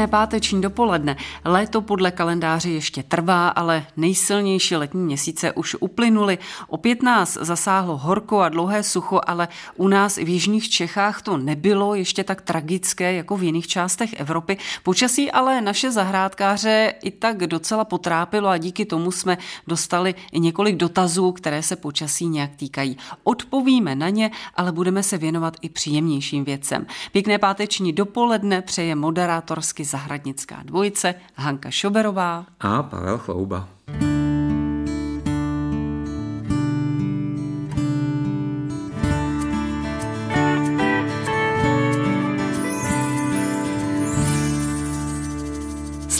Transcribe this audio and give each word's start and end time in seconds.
Pěkné 0.00 0.10
páteční 0.10 0.60
dopoledne. 0.60 1.16
Léto 1.44 1.80
podle 1.80 2.10
kalendáře 2.10 2.70
ještě 2.70 3.02
trvá, 3.02 3.48
ale 3.48 3.86
nejsilnější 3.96 4.76
letní 4.76 5.00
měsíce 5.00 5.52
už 5.52 5.76
uplynuly. 5.80 6.38
Opět 6.68 7.02
nás 7.02 7.38
zasáhlo 7.40 7.96
horko 7.96 8.40
a 8.40 8.48
dlouhé 8.48 8.82
sucho, 8.82 9.20
ale 9.26 9.48
u 9.76 9.88
nás 9.88 10.16
v 10.16 10.28
jižních 10.28 10.68
Čechách 10.68 11.22
to 11.22 11.36
nebylo 11.36 11.94
ještě 11.94 12.24
tak 12.24 12.40
tragické 12.40 13.12
jako 13.12 13.36
v 13.36 13.42
jiných 13.42 13.66
částech 13.66 14.12
Evropy. 14.12 14.56
Počasí 14.82 15.30
ale 15.30 15.60
naše 15.60 15.90
zahrádkáře 15.90 16.94
i 17.02 17.10
tak 17.10 17.46
docela 17.46 17.84
potrápilo 17.84 18.48
a 18.48 18.56
díky 18.56 18.84
tomu 18.84 19.12
jsme 19.12 19.38
dostali 19.66 20.14
i 20.32 20.40
několik 20.40 20.76
dotazů, 20.76 21.32
které 21.32 21.62
se 21.62 21.76
počasí 21.76 22.26
nějak 22.26 22.50
týkají. 22.56 22.96
Odpovíme 23.24 23.94
na 23.94 24.08
ně, 24.08 24.30
ale 24.54 24.72
budeme 24.72 25.02
se 25.02 25.18
věnovat 25.18 25.56
i 25.62 25.68
příjemnějším 25.68 26.44
věcem. 26.44 26.86
Pěkné 27.12 27.38
páteční 27.38 27.92
dopoledne 27.92 28.62
přeje 28.62 28.94
moderátor 28.94 29.60
Česky 29.80 29.84
zahradnická 29.90 30.62
dvojice 30.62 31.14
Hanka 31.34 31.70
Šoberová 31.70 32.46
a 32.60 32.82
Pavel 32.82 33.18
Chlouba. 33.18 33.68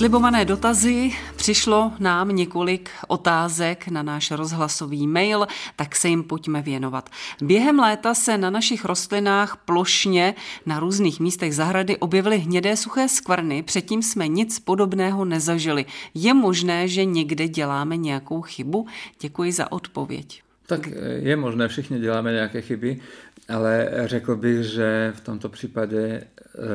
Slibované 0.00 0.44
dotazy, 0.44 1.12
přišlo 1.36 1.92
nám 1.98 2.28
několik 2.28 2.90
otázek 3.08 3.88
na 3.88 4.02
náš 4.02 4.30
rozhlasový 4.30 5.06
mail, 5.06 5.46
tak 5.76 5.96
se 5.96 6.08
jim 6.08 6.22
pojďme 6.22 6.62
věnovat. 6.62 7.10
Během 7.42 7.78
léta 7.78 8.14
se 8.14 8.38
na 8.38 8.50
našich 8.50 8.84
rostlinách 8.84 9.56
plošně 9.64 10.34
na 10.66 10.80
různých 10.80 11.20
místech 11.20 11.54
zahrady 11.54 11.96
objevily 11.96 12.38
hnědé 12.38 12.76
suché 12.76 13.08
skvrny, 13.08 13.62
předtím 13.62 14.02
jsme 14.02 14.28
nic 14.28 14.58
podobného 14.58 15.24
nezažili. 15.24 15.86
Je 16.14 16.34
možné, 16.34 16.88
že 16.88 17.04
někde 17.04 17.48
děláme 17.48 17.96
nějakou 17.96 18.42
chybu? 18.42 18.86
Děkuji 19.20 19.52
za 19.52 19.72
odpověď. 19.72 20.42
Tak 20.70 20.86
je 21.18 21.36
možné, 21.36 21.68
všichni 21.68 22.00
děláme 22.00 22.32
nějaké 22.32 22.60
chyby, 22.60 23.00
ale 23.48 23.90
řekl 24.04 24.36
bych, 24.36 24.62
že 24.62 25.12
v 25.16 25.20
tomto 25.20 25.48
případě 25.48 25.98
e, 25.98 26.22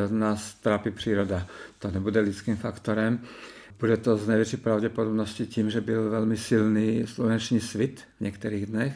nás 0.10 0.54
trápí 0.54 0.92
příroda. 0.92 1.48
To 1.80 1.92
nebude 1.92 2.20
lidským 2.20 2.56
faktorem. 2.56 3.20
Bude 3.80 3.98
to 3.98 4.18
z 4.18 4.28
největší 4.28 4.58
pravděpodobnosti 4.58 5.46
tím, 5.46 5.70
že 5.70 5.82
byl 5.82 6.10
velmi 6.10 6.38
silný 6.38 7.08
sluneční 7.08 7.60
svit 7.60 8.04
v 8.18 8.22
některých 8.22 8.66
dnech. 8.66 8.94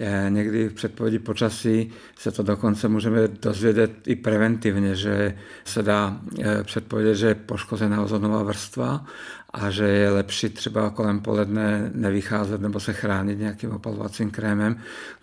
E, 0.00 0.30
někdy 0.30 0.68
v 0.68 0.72
předpovědi 0.72 1.18
počasí 1.18 1.90
se 2.18 2.30
to 2.30 2.42
dokonce 2.42 2.88
můžeme 2.88 3.28
dozvědět 3.28 3.92
i 4.06 4.16
preventivně, 4.16 4.94
že 4.94 5.34
se 5.64 5.82
dá 5.82 6.20
e, 6.40 6.64
předpovědět, 6.64 7.14
že 7.14 7.26
je 7.26 7.34
poškozená 7.34 8.02
ozonová 8.02 8.42
vrstva 8.42 9.04
a 9.52 9.70
že 9.70 9.84
je 9.84 10.10
lepší 10.10 10.48
třeba 10.48 10.90
kolem 10.90 11.20
poledne 11.20 11.90
nevycházet 11.94 12.60
nebo 12.60 12.80
se 12.80 12.92
chránit 12.92 13.38
nějakým 13.38 13.70
opalovacím 13.70 14.30
krémem, 14.30 14.76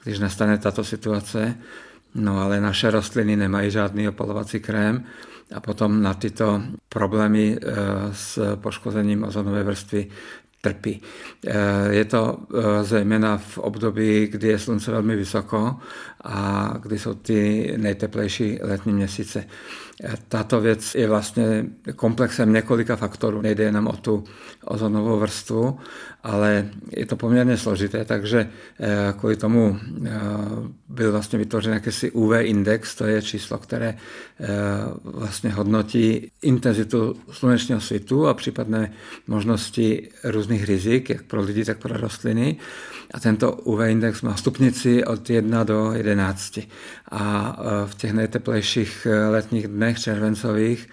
když 0.04 0.20
nastane 0.20 0.58
tato 0.58 0.84
situace. 0.84 1.56
No 2.16 2.42
ale 2.42 2.62
naše 2.62 2.92
rostliny 2.92 3.36
nemají 3.36 3.72
žádný 3.72 4.08
opalovací 4.08 4.60
krém 4.60 5.04
a 5.54 5.60
potom 5.60 6.02
na 6.02 6.14
tyto 6.14 6.62
problémy 6.90 7.58
eh, 7.62 7.74
s 8.12 8.56
poškozením 8.56 9.24
ozonové 9.24 9.64
vrstvy 9.64 10.08
trpí. 10.66 11.02
Eh, 11.46 11.54
je 11.90 12.06
to 12.06 12.22
eh, 12.34 12.84
zejména 12.84 13.38
v 13.38 13.58
období, 13.58 14.28
kdy 14.28 14.48
je 14.48 14.60
slunce 14.60 14.92
velmi 14.92 15.16
vysoko 15.16 15.76
a 16.24 16.74
kdy 16.82 17.00
jsou 17.00 17.14
ty 17.14 17.74
nejteplejší 17.78 18.60
letní 18.62 18.94
měsíce. 18.94 19.46
Tato 20.28 20.62
věc 20.62 20.96
je 20.96 21.08
vlastně 21.08 21.66
komplexem 21.96 22.54
několika 22.54 22.96
faktorů. 22.96 23.42
Nejde 23.42 23.64
jenom 23.64 23.88
o 23.88 23.98
tu 23.98 24.24
ozonovou 24.66 25.20
vrstvu, 25.20 25.80
ale 26.24 26.70
je 26.92 27.06
to 27.06 27.16
poměrně 27.16 27.58
složité, 27.58 28.06
takže 28.06 28.50
eh, 28.80 29.14
kvůli 29.18 29.36
tomu 29.36 29.78
eh, 30.06 30.12
byl 30.90 31.12
vlastně 31.12 31.40
vytvořen 31.40 31.74
jakýsi 31.74 32.12
UV 32.12 32.34
index, 32.40 32.96
to 32.96 33.06
je 33.06 33.22
číslo, 33.22 33.58
které 33.58 33.98
eh, 34.40 34.48
vlastně 35.04 35.50
hodnotí 35.50 36.32
intenzitu 36.42 37.16
slunečního 37.32 37.82
světu 37.82 38.28
a 38.28 38.34
případné 38.34 38.92
možnosti 39.28 40.10
různých 40.24 40.55
rizik, 40.64 41.10
jak 41.10 41.24
pro 41.24 41.42
lidi, 41.42 41.66
tak 41.66 41.78
pro 41.78 41.98
rostliny. 41.98 42.56
A 43.14 43.20
tento 43.20 43.52
UV 43.52 43.80
index 43.88 44.22
má 44.22 44.36
stupnici 44.36 45.06
od 45.06 45.30
1 45.30 45.64
do 45.64 45.92
11. 45.94 46.60
A 47.12 47.58
v 47.86 47.96
těch 47.96 48.14
nejteplejších 48.14 49.08
letních 49.30 49.68
dnech 49.68 50.00
červencových 50.00 50.90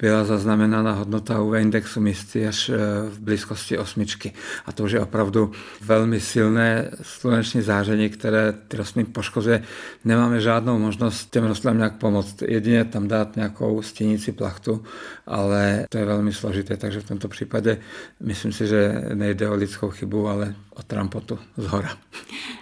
byla 0.00 0.24
zaznamenána 0.24 0.92
hodnota 0.92 1.40
UV 1.40 1.54
indexu 1.54 2.00
misty 2.00 2.48
až 2.48 2.70
v 3.08 3.18
blízkosti 3.20 3.78
osmičky. 3.78 4.32
A 4.66 4.72
to 4.72 4.84
už 4.84 4.92
je 4.92 5.00
opravdu 5.00 5.52
velmi 5.80 6.20
silné 6.20 6.90
sluneční 7.02 7.62
záření, 7.62 8.08
které 8.08 8.52
ty 8.68 8.76
rostliny 8.76 9.08
poškozuje. 9.08 9.62
Nemáme 10.04 10.40
žádnou 10.40 10.78
možnost 10.78 11.30
těm 11.30 11.44
rostlinám 11.44 11.78
nějak 11.78 11.98
pomoct. 11.98 12.42
Jedině 12.42 12.84
tam 12.84 13.08
dát 13.08 13.36
nějakou 13.36 13.82
stěnící 13.82 14.32
plachtu, 14.32 14.82
ale 15.26 15.86
to 15.88 15.98
je 15.98 16.04
velmi 16.04 16.32
složité, 16.32 16.76
takže 16.76 17.00
v 17.00 17.08
tomto 17.08 17.28
případě 17.28 17.78
myslím 18.20 18.52
si, 18.52 18.66
že 18.66 19.04
nejde 19.14 19.48
o 19.48 19.54
lidskou 19.54 19.90
chybu, 19.90 20.28
ale 20.28 20.54
o 20.74 20.82
trampotu 20.82 21.38
z 21.56 21.66
hora. 21.66 21.90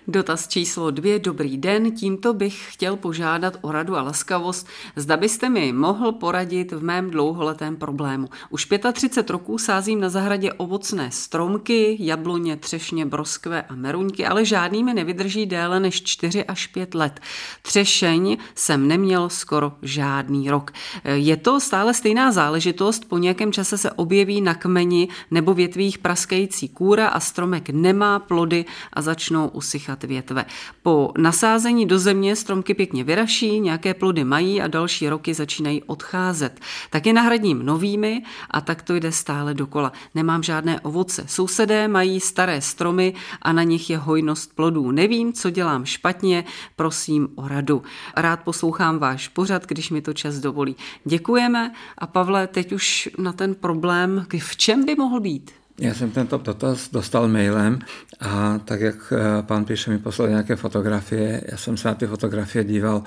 Dotaz 0.09 0.49
číslo 0.49 0.91
dvě. 0.91 1.19
Dobrý 1.19 1.57
den. 1.57 1.93
Tímto 1.93 2.35
bych 2.35 2.73
chtěl 2.73 2.97
požádat 2.97 3.59
o 3.61 3.73
radu 3.73 3.97
a 3.97 4.03
laskavost. 4.03 4.69
Zda 4.97 5.17
byste 5.17 5.49
mi 5.49 5.73
mohl 5.73 6.13
poradit 6.13 6.73
v 6.73 6.83
mém 6.83 7.11
dlouholetém 7.27 7.77
problému. 7.77 8.29
Už 8.51 8.69
35 8.93 9.31
roků 9.31 9.59
sázím 9.59 10.01
na 10.01 10.09
zahradě 10.09 10.53
ovocné 10.53 11.11
stromky, 11.11 11.97
jabloně, 12.01 12.57
třešně, 12.57 13.07
broskve 13.07 13.63
a 13.63 13.75
meruňky, 13.75 14.27
ale 14.27 14.45
žádný 14.45 14.85
mi 14.85 14.95
nevydrží 14.95 15.47
déle 15.47 15.81
než 15.81 16.03
4 16.03 16.45
až 16.45 16.67
5 16.67 16.95
let. 16.95 17.21
Třešeň 17.63 18.37
jsem 18.55 18.89
neměl 18.89 19.29
skoro 19.29 19.73
žádný 19.83 20.51
rok. 20.51 20.71
Je 21.05 21.37
to 21.37 21.61
stále 21.61 21.95
stejná 21.95 22.33
záležitost, 22.33 23.05
po 23.09 23.19
nějakém 23.19 23.53
čase 23.53 23.79
se 23.79 23.91
objeví 23.91 24.41
na 24.41 24.55
kmeni 24.55 25.09
nebo 25.31 25.55
větvích 25.55 25.99
praskající 25.99 26.69
kůra 26.69 27.09
a 27.09 27.21
stromek 27.21 27.71
nemá 27.71 28.19
plody 28.19 28.65
a 28.93 29.03
začnou 29.03 29.49
usychat 29.49 30.05
větve. 30.05 30.45
Po 30.83 31.13
nasázení 31.19 31.87
do 31.87 31.99
země 31.99 32.37
stromky 32.37 32.75
pěkně 32.75 33.05
vyraší, 33.05 33.61
nějaké 33.61 33.95
plody 33.95 34.25
mají 34.25 34.63
a 34.63 34.67
další 34.67 35.09
roky 35.09 35.35
začínají 35.35 35.83
odcházet. 35.83 36.61
Tak 36.91 37.06
je 37.07 37.13
nahradím 37.13 37.67
novými 37.67 38.23
a 38.51 38.61
tak 38.61 38.83
to 38.83 38.95
jde 38.95 39.13
stále 39.13 39.55
dokola. 39.55 39.93
Nemám 40.15 40.43
žádné 40.43 40.81
ovoce. 40.81 41.25
Sousedé 41.29 41.89
mají 41.89 42.21
staré 42.21 42.61
stromy 42.61 43.15
a 43.43 43.53
na 43.53 43.63
nich 43.63 43.91
je 43.91 43.99
hojnost 43.99 44.55
plodů. 44.55 44.91
Nevím, 44.91 45.33
co 45.33 45.51
dělám 45.51 45.85
špatně, 45.85 46.45
prosím 46.77 47.29
o 47.35 47.49
radu. 47.49 47.83
Rád 48.17 48.43
poslouchám 48.43 48.99
váš 48.99 49.29
pořad, 49.29 49.67
když 49.67 49.91
mi 49.91 50.03
to 50.03 50.13
čas 50.13 50.39
dovolí. 50.39 50.77
Děkujeme 51.05 51.73
a 51.99 52.07
Pavle, 52.07 52.47
teď 52.47 52.73
už 52.73 53.09
na 53.19 53.33
ten 53.33 53.55
problém, 53.55 54.27
v 54.39 54.57
čem 54.57 54.85
by 54.85 54.95
mohl 54.95 55.21
být? 55.21 55.66
Já 55.81 55.95
jsem 55.95 56.11
tento 56.11 56.39
dotaz 56.39 56.91
dostal 56.91 57.29
mailem 57.29 57.79
a 58.21 58.59
tak, 58.65 58.81
jak 58.81 59.13
eh, 59.13 59.43
pan 59.43 59.65
píše, 59.65 59.91
mi 59.91 59.99
poslal 59.99 60.29
nějaké 60.29 60.57
fotografie, 60.57 61.43
já 61.51 61.57
jsem 61.57 61.77
se 61.77 61.89
na 61.89 61.95
ty 61.95 62.07
fotografie 62.07 62.65
díval. 62.65 63.03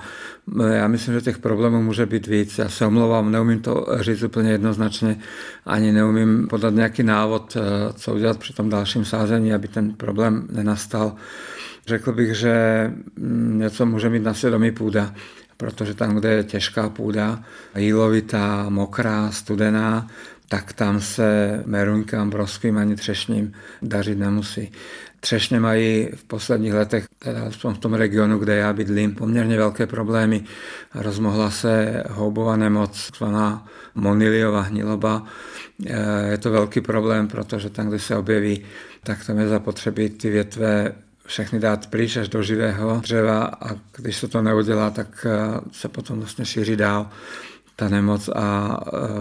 Já 0.72 0.88
myslím, 0.88 1.14
že 1.14 1.20
těch 1.20 1.38
problémů 1.38 1.82
může 1.82 2.06
být 2.06 2.26
víc. 2.26 2.58
Já 2.58 2.68
se 2.68 2.86
omlouvám, 2.86 3.32
neumím 3.32 3.60
to 3.60 3.86
říct 4.00 4.22
úplně 4.22 4.50
jednoznačně, 4.50 5.18
ani 5.66 5.92
neumím 5.92 6.46
podat 6.48 6.74
nějaký 6.74 7.02
návod, 7.02 7.56
eh, 7.56 7.92
co 7.92 8.14
udělat 8.14 8.38
při 8.38 8.52
tom 8.52 8.70
dalším 8.70 9.04
sázení, 9.04 9.52
aby 9.52 9.68
ten 9.68 9.92
problém 9.92 10.48
nenastal. 10.50 11.14
Řekl 11.86 12.12
bych, 12.12 12.34
že 12.34 12.54
mm, 13.16 13.58
něco 13.58 13.86
může 13.86 14.08
mít 14.08 14.22
na 14.22 14.34
svědomí 14.34 14.70
půda, 14.70 15.14
protože 15.56 15.94
tam, 15.94 16.16
kde 16.16 16.30
je 16.32 16.44
těžká 16.44 16.88
půda, 16.88 17.42
jílovitá, 17.76 18.66
mokrá, 18.68 19.30
studená, 19.30 20.06
tak 20.50 20.72
tam 20.72 21.00
se 21.00 21.62
meruňkám, 21.66 22.30
broskvím 22.30 22.78
ani 22.78 22.96
třešním 22.96 23.52
dařit 23.82 24.18
nemusí. 24.18 24.72
Třešně 25.20 25.60
mají 25.60 26.08
v 26.14 26.24
posledních 26.24 26.72
letech, 26.72 27.04
teda 27.18 27.50
v 27.72 27.78
tom 27.78 27.94
regionu, 27.94 28.38
kde 28.38 28.56
já 28.56 28.72
bydlím, 28.72 29.14
poměrně 29.14 29.56
velké 29.56 29.86
problémy. 29.86 30.44
Rozmohla 30.94 31.50
se 31.50 32.02
houbová 32.10 32.56
nemoc, 32.56 33.10
zvaná 33.18 33.66
moniliová 33.94 34.60
hniloba. 34.60 35.24
Je 36.30 36.38
to 36.38 36.50
velký 36.50 36.80
problém, 36.80 37.28
protože 37.28 37.70
tam, 37.70 37.88
kde 37.88 37.98
se 37.98 38.16
objeví, 38.16 38.64
tak 39.04 39.26
tam 39.26 39.38
je 39.38 39.48
zapotřebí 39.48 40.08
ty 40.08 40.30
větve 40.30 40.92
všechny 41.26 41.60
dát 41.60 41.86
pryč 41.86 42.16
až 42.16 42.28
do 42.28 42.42
živého 42.42 43.00
dřeva 43.00 43.44
a 43.44 43.68
když 43.96 44.16
se 44.16 44.28
to 44.28 44.42
neudělá, 44.42 44.90
tak 44.90 45.26
se 45.72 45.88
potom 45.88 46.18
vlastně 46.18 46.44
šíří 46.44 46.76
dál. 46.76 47.10
ta 47.76 47.88
nemoc 47.88 48.28
a 48.28 48.76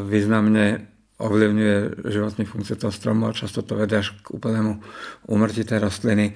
významně 0.10 0.88
ovlivňuje 1.20 2.08
životní 2.08 2.46
funkce 2.46 2.76
toho 2.76 2.92
stromu 2.92 3.28
a 3.28 3.34
často 3.34 3.62
to 3.62 3.76
vede 3.76 3.98
až 3.98 4.10
k 4.24 4.32
úplnému 4.32 4.82
úmrtí 5.28 5.64
té 5.64 5.80
rostliny. 5.80 6.36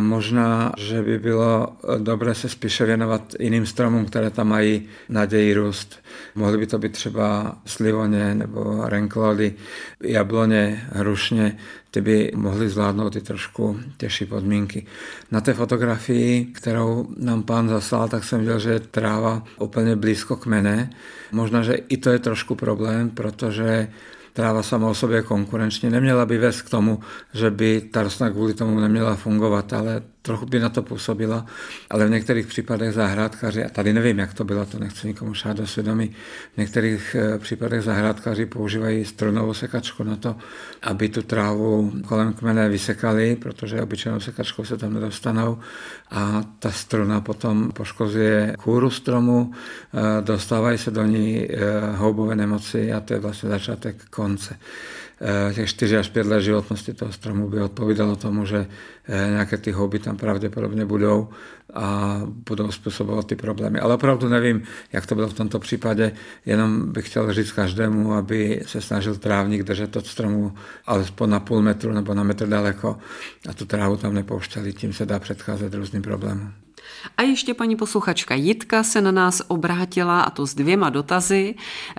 Možná, 0.00 0.72
že 0.78 1.02
by 1.02 1.18
bylo 1.18 1.68
dobré 1.98 2.34
se 2.34 2.48
spíše 2.48 2.84
věnovat 2.84 3.34
jiným 3.40 3.66
stromům, 3.66 4.04
které 4.04 4.30
tam 4.30 4.48
mají 4.48 4.88
naději 5.08 5.54
růst. 5.54 5.98
Mohly 6.34 6.58
by 6.58 6.66
to 6.66 6.78
být 6.78 6.92
třeba 6.92 7.56
slivoně 7.66 8.34
nebo 8.34 8.82
renklody, 8.84 9.54
jabloně, 10.02 10.84
hrušně, 10.92 11.56
ty 11.90 12.00
by 12.00 12.30
mohly 12.34 12.68
zvládnout 12.68 13.16
i 13.16 13.20
trošku 13.20 13.80
těžší 13.96 14.24
podmínky. 14.24 14.86
Na 15.30 15.40
té 15.40 15.54
fotografii, 15.54 16.44
kterou 16.44 17.08
nám 17.16 17.42
pán 17.42 17.68
zaslal, 17.68 18.08
tak 18.08 18.24
jsem 18.24 18.40
viděl, 18.40 18.58
že 18.58 18.70
je 18.70 18.80
tráva 18.80 19.42
úplně 19.60 19.96
blízko 19.96 20.36
kmene. 20.36 20.90
Možná, 21.32 21.62
že 21.62 21.74
i 21.74 21.96
to 21.96 22.10
je 22.10 22.18
trošku 22.18 22.54
problém, 22.54 23.10
protože 23.10 23.88
tráva 24.38 24.62
sama 24.62 24.88
o 24.88 24.94
sobě 24.94 25.22
konkurenčně. 25.22 25.90
Neměla 25.90 26.26
by 26.26 26.38
vést 26.38 26.62
k 26.62 26.70
tomu, 26.70 27.00
že 27.34 27.50
by 27.50 27.80
ta 27.80 28.02
rostlina 28.02 28.30
kvůli 28.30 28.54
tomu 28.54 28.80
neměla 28.80 29.16
fungovat, 29.16 29.72
ale 29.72 30.02
trochu 30.28 30.46
by 30.46 30.60
na 30.60 30.68
to 30.68 30.82
působila, 30.82 31.46
ale 31.90 32.06
v 32.06 32.10
některých 32.10 32.46
případech 32.46 32.92
zahrádkaři, 32.92 33.64
a 33.64 33.68
tady 33.68 33.92
nevím, 33.92 34.18
jak 34.18 34.34
to 34.34 34.44
bylo, 34.44 34.66
to 34.66 34.78
nechci 34.78 35.06
nikomu 35.06 35.34
šát 35.34 35.56
do 35.56 35.66
svědomí, 35.66 36.12
v 36.54 36.58
některých 36.58 37.16
eh, 37.18 37.38
případech 37.38 37.82
zahrádkaři 37.82 38.46
používají 38.46 39.04
strunovou 39.04 39.54
sekačku 39.54 40.04
na 40.04 40.16
to, 40.16 40.36
aby 40.82 41.08
tu 41.08 41.22
trávu 41.22 41.92
kolem 42.08 42.32
kmene 42.32 42.68
vysekali, 42.68 43.36
protože 43.36 43.82
obyčejnou 43.82 44.20
sekačkou 44.20 44.64
se 44.64 44.76
tam 44.76 44.94
nedostanou 44.94 45.58
a 46.10 46.44
ta 46.58 46.70
struna 46.70 47.20
potom 47.20 47.72
poškozuje 47.72 48.54
kůru 48.58 48.90
stromu, 48.90 49.52
eh, 49.52 50.22
dostávají 50.22 50.78
se 50.78 50.90
do 50.90 51.04
ní 51.04 51.48
eh, 51.48 51.56
houbové 51.96 52.36
nemoci 52.36 52.92
a 52.92 53.00
to 53.00 53.14
je 53.14 53.20
vlastně 53.20 53.48
začátek 53.48 53.96
konce. 54.10 54.58
Eh, 55.20 55.54
těch 55.54 55.68
4 55.68 55.96
až 55.96 56.08
5 56.08 56.26
let 56.26 56.40
životnosti 56.40 56.94
toho 56.94 57.12
stromu 57.12 57.48
by 57.48 57.60
odpovídalo 57.60 58.16
tomu, 58.16 58.46
že 58.46 58.66
eh, 59.08 59.26
nějaké 59.30 59.56
ty 59.56 59.72
houby 59.72 59.98
tam 59.98 60.16
pravděpodobně 60.16 60.84
budou 60.84 61.28
a 61.74 62.20
budou 62.48 62.70
způsobovat 62.70 63.26
ty 63.26 63.36
problémy. 63.36 63.80
Ale 63.80 63.94
opravdu 63.94 64.28
nevím, 64.28 64.62
jak 64.92 65.06
to 65.06 65.14
bylo 65.14 65.28
v 65.28 65.34
tomto 65.34 65.58
případě, 65.58 66.12
jenom 66.46 66.92
bych 66.92 67.10
chtěl 67.10 67.32
říct 67.32 67.52
každému, 67.52 68.14
aby 68.14 68.62
se 68.66 68.80
snažil 68.80 69.16
trávník 69.16 69.62
držet 69.62 69.96
od 69.96 70.06
stromu 70.06 70.52
alespoň 70.86 71.30
na 71.30 71.40
půl 71.40 71.62
metru 71.62 71.92
nebo 71.92 72.14
na 72.14 72.22
metr 72.22 72.48
daleko 72.48 72.98
a 73.48 73.52
tu 73.52 73.64
trávu 73.64 73.96
tam 73.96 74.14
nepouštěli, 74.14 74.72
tím 74.72 74.92
se 74.92 75.06
dá 75.06 75.18
předcházet 75.18 75.74
různým 75.74 76.02
problémům. 76.02 76.67
A 77.16 77.22
ještě 77.22 77.54
paní 77.54 77.76
posluchačka 77.76 78.34
Jitka 78.34 78.82
se 78.82 79.00
na 79.00 79.10
nás 79.10 79.42
obrátila 79.48 80.20
a 80.20 80.30
to 80.30 80.46
s 80.46 80.54
dvěma 80.54 80.90
dotazy. 80.90 81.54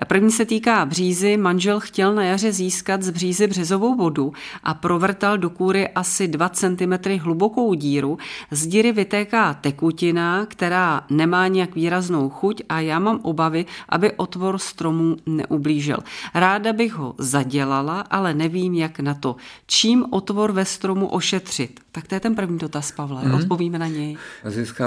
První 0.06 0.30
se 0.30 0.44
týká 0.44 0.86
břízy. 0.86 1.36
Manžel 1.36 1.80
chtěl 1.80 2.14
na 2.14 2.24
jaře 2.24 2.52
získat 2.52 3.02
z 3.02 3.10
břízy 3.10 3.46
březovou 3.46 3.94
vodu 3.94 4.32
a 4.62 4.74
provrtal 4.74 5.38
do 5.38 5.50
kůry 5.50 5.88
asi 5.88 6.28
2 6.28 6.48
cm 6.48 7.18
hlubokou 7.18 7.74
díru. 7.74 8.18
Z 8.50 8.66
díry 8.66 8.92
vytéká 8.92 9.54
tekutina, 9.54 10.46
která 10.46 11.04
nemá 11.10 11.48
nějak 11.48 11.74
výraznou 11.74 12.28
chuť 12.28 12.62
a 12.68 12.80
já 12.80 12.98
mám 12.98 13.20
obavy, 13.22 13.66
aby 13.88 14.12
otvor 14.12 14.58
stromů 14.58 15.16
neublížil. 15.26 15.98
Ráda 16.34 16.72
bych 16.72 16.92
ho 16.92 17.14
zadělala, 17.18 18.00
ale 18.00 18.34
nevím, 18.34 18.74
jak 18.74 19.00
na 19.00 19.14
to. 19.14 19.36
Čím 19.66 20.04
otvor 20.10 20.52
ve 20.52 20.64
stromu 20.64 21.06
ošetřit? 21.06 21.80
Tak 21.92 22.06
to 22.06 22.14
je 22.14 22.20
ten 22.20 22.34
první 22.34 22.58
dotaz, 22.58 22.92
Pavle. 22.92 23.22
Mm-hmm. 23.22 23.34
Odpovíme 23.34 23.78
na 23.78 23.86
něj. 23.86 24.16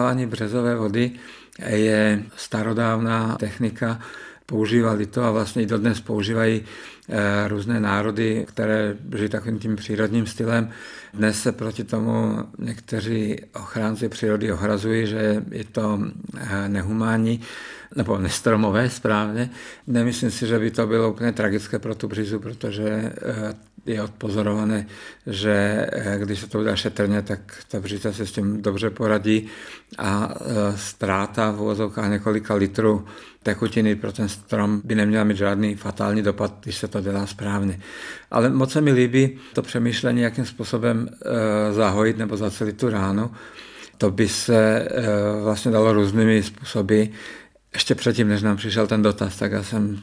Získávání 0.03 0.25
březové 0.25 0.75
vody 0.75 1.11
je 1.65 2.23
starodávná 2.35 3.35
technika. 3.39 3.99
Používali 4.45 5.05
to 5.05 5.23
a 5.23 5.31
vlastně 5.31 5.63
i 5.63 5.65
dodnes 5.65 6.01
používají 6.01 6.61
eh, 7.09 7.47
různé 7.47 7.79
národy, 7.79 8.45
které 8.47 8.95
žijí 9.15 9.29
takovým 9.29 9.59
tím 9.59 9.75
přírodním 9.75 10.27
stylem. 10.27 10.69
Dnes 11.13 11.41
se 11.41 11.51
proti 11.51 11.83
tomu 11.83 12.37
někteří 12.59 13.35
ochránci 13.55 14.09
přírody 14.09 14.51
ohrazují, 14.51 15.07
že 15.07 15.43
je 15.51 15.63
to 15.63 15.99
eh, 16.37 16.69
nehumánní 16.69 17.41
nebo 17.95 18.17
nestromové 18.17 18.89
správně. 18.89 19.49
Nemyslím 19.87 20.31
si, 20.31 20.47
že 20.47 20.59
by 20.59 20.71
to 20.71 20.87
bylo 20.87 21.11
úplně 21.11 21.31
tragické 21.31 21.79
pro 21.79 21.95
tu 21.95 22.07
břizu, 22.07 22.39
protože 22.39 22.83
eh, 22.87 23.53
je 23.85 24.01
odpozorované, 24.01 24.87
že 25.27 25.87
eh, 25.91 26.19
když 26.19 26.39
se 26.39 26.47
to 26.47 26.59
udělá 26.59 26.75
šetrně, 26.75 27.21
tak 27.21 27.39
ta 27.67 27.79
břiza 27.79 28.13
se 28.13 28.25
s 28.25 28.31
tím 28.31 28.61
dobře 28.61 28.89
poradí 28.89 29.47
a 29.97 30.35
eh, 30.35 30.77
ztráta 30.77 31.51
v 31.51 31.61
uvozovkách 31.61 32.11
několika 32.11 32.55
litrů 32.55 33.05
tekutiny 33.43 33.95
pro 33.95 34.11
ten 34.11 34.29
strom 34.29 34.81
by 34.83 34.95
neměla 34.95 35.23
mít 35.23 35.37
žádný 35.37 35.75
fatální 35.75 36.21
dopad, 36.21 36.53
když 36.63 36.77
se 36.77 36.87
to 36.87 37.01
dělá 37.01 37.27
správně. 37.27 37.79
Ale 38.31 38.49
moc 38.49 38.71
se 38.71 38.81
mi 38.81 38.91
líbí 38.91 39.37
to 39.53 39.61
přemýšlení, 39.61 40.21
jakým 40.21 40.45
způsobem 40.45 41.09
zahojit 41.71 42.17
nebo 42.17 42.37
zacelit 42.37 42.77
tu 42.77 42.89
ránu. 42.89 43.31
To 43.97 44.11
by 44.11 44.29
se 44.29 44.87
vlastně 45.43 45.71
dalo 45.71 45.93
různými 45.93 46.43
způsoby. 46.43 47.03
Ještě 47.73 47.95
předtím, 47.95 48.27
než 48.27 48.41
nám 48.41 48.57
přišel 48.57 48.87
ten 48.87 49.01
dotaz, 49.01 49.37
tak 49.37 49.51
já 49.51 49.63
jsem 49.63 50.01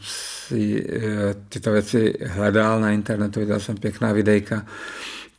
si 0.50 0.86
eh, 0.88 1.34
tyto 1.48 1.72
věci 1.72 2.14
hledal 2.26 2.80
na 2.80 2.90
internetu, 2.90 3.40
viděl 3.40 3.60
jsem 3.60 3.76
pěkná 3.76 4.12
videjka, 4.12 4.66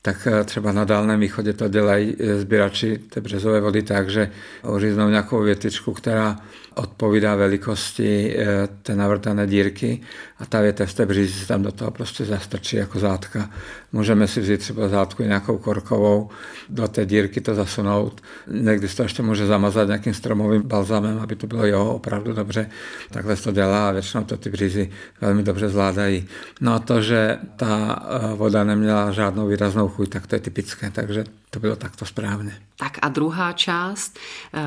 tak 0.02 0.28
eh, 0.28 0.44
třeba 0.44 0.72
na 0.72 0.84
Dálném 0.84 1.20
východě 1.20 1.54
to 1.54 1.68
dělají 1.68 2.16
eh, 2.20 2.38
sběrači 2.40 2.98
té 3.10 3.22
březové 3.22 3.62
vody 3.62 3.84
tak, 3.84 4.10
že 4.10 4.32
oříznou 4.64 5.10
nějakou 5.10 5.42
větičku, 5.42 5.94
která 5.94 6.36
odpovídá 6.76 7.36
velikosti 7.36 8.36
eh, 8.38 8.68
té 8.82 8.96
navrtané 8.96 9.48
dírky 9.48 10.02
a 10.40 10.46
ta 10.46 10.62
větev 10.62 10.94
té 10.94 11.06
břízy 11.06 11.34
se 11.34 11.48
tam 11.48 11.64
do 11.64 11.72
toho 11.72 11.92
prostě 11.92 12.26
zastrčí 12.26 12.76
jako 12.76 13.00
zátka. 13.00 13.50
Můžeme 13.92 14.28
si 14.28 14.42
vzít 14.42 14.58
třeba 14.58 14.88
zátku 14.88 15.24
nějakou 15.24 15.58
korkovou, 15.58 16.30
do 16.70 16.88
té 16.88 17.06
dírky 17.06 17.42
to 17.42 17.56
zasunout. 17.56 18.22
Někdy 18.48 18.88
se 18.88 18.96
to 18.96 19.04
ještě 19.04 19.24
může 19.24 19.46
zamazat 19.48 19.88
nějakým 19.88 20.14
stromovým 20.14 20.62
balzamem, 20.62 21.20
aby 21.20 21.36
to 21.36 21.48
bylo 21.48 21.66
jo, 21.66 21.86
opravdu 21.86 22.34
dobře. 22.34 22.70
Takhle 23.12 23.36
se 23.36 23.44
to 23.44 23.52
dělá 23.52 23.90
a 23.90 23.92
většinou 23.92 24.24
to 24.24 24.38
ty 24.38 24.50
břízy 24.50 24.90
velmi 25.22 25.44
dobře 25.44 25.70
zvládají. 25.70 26.28
No 26.62 26.74
a 26.74 26.80
to, 26.80 27.02
že 27.02 27.38
ta 27.56 28.04
eh, 28.06 28.36
voda 28.36 28.64
neměla 28.64 29.12
žádnou 29.12 29.48
výraznou 29.48 29.88
chuť, 29.88 30.10
tak 30.10 30.28
to 30.28 30.36
je 30.36 30.40
typické, 30.40 30.92
takže 30.92 31.24
to 31.54 31.60
bylo 31.60 31.76
takto 31.76 32.06
správně. 32.06 32.62
Tak 32.76 33.00
a 33.02 33.10
druhá 33.10 33.54
část 33.54 34.20
e, 34.54 34.62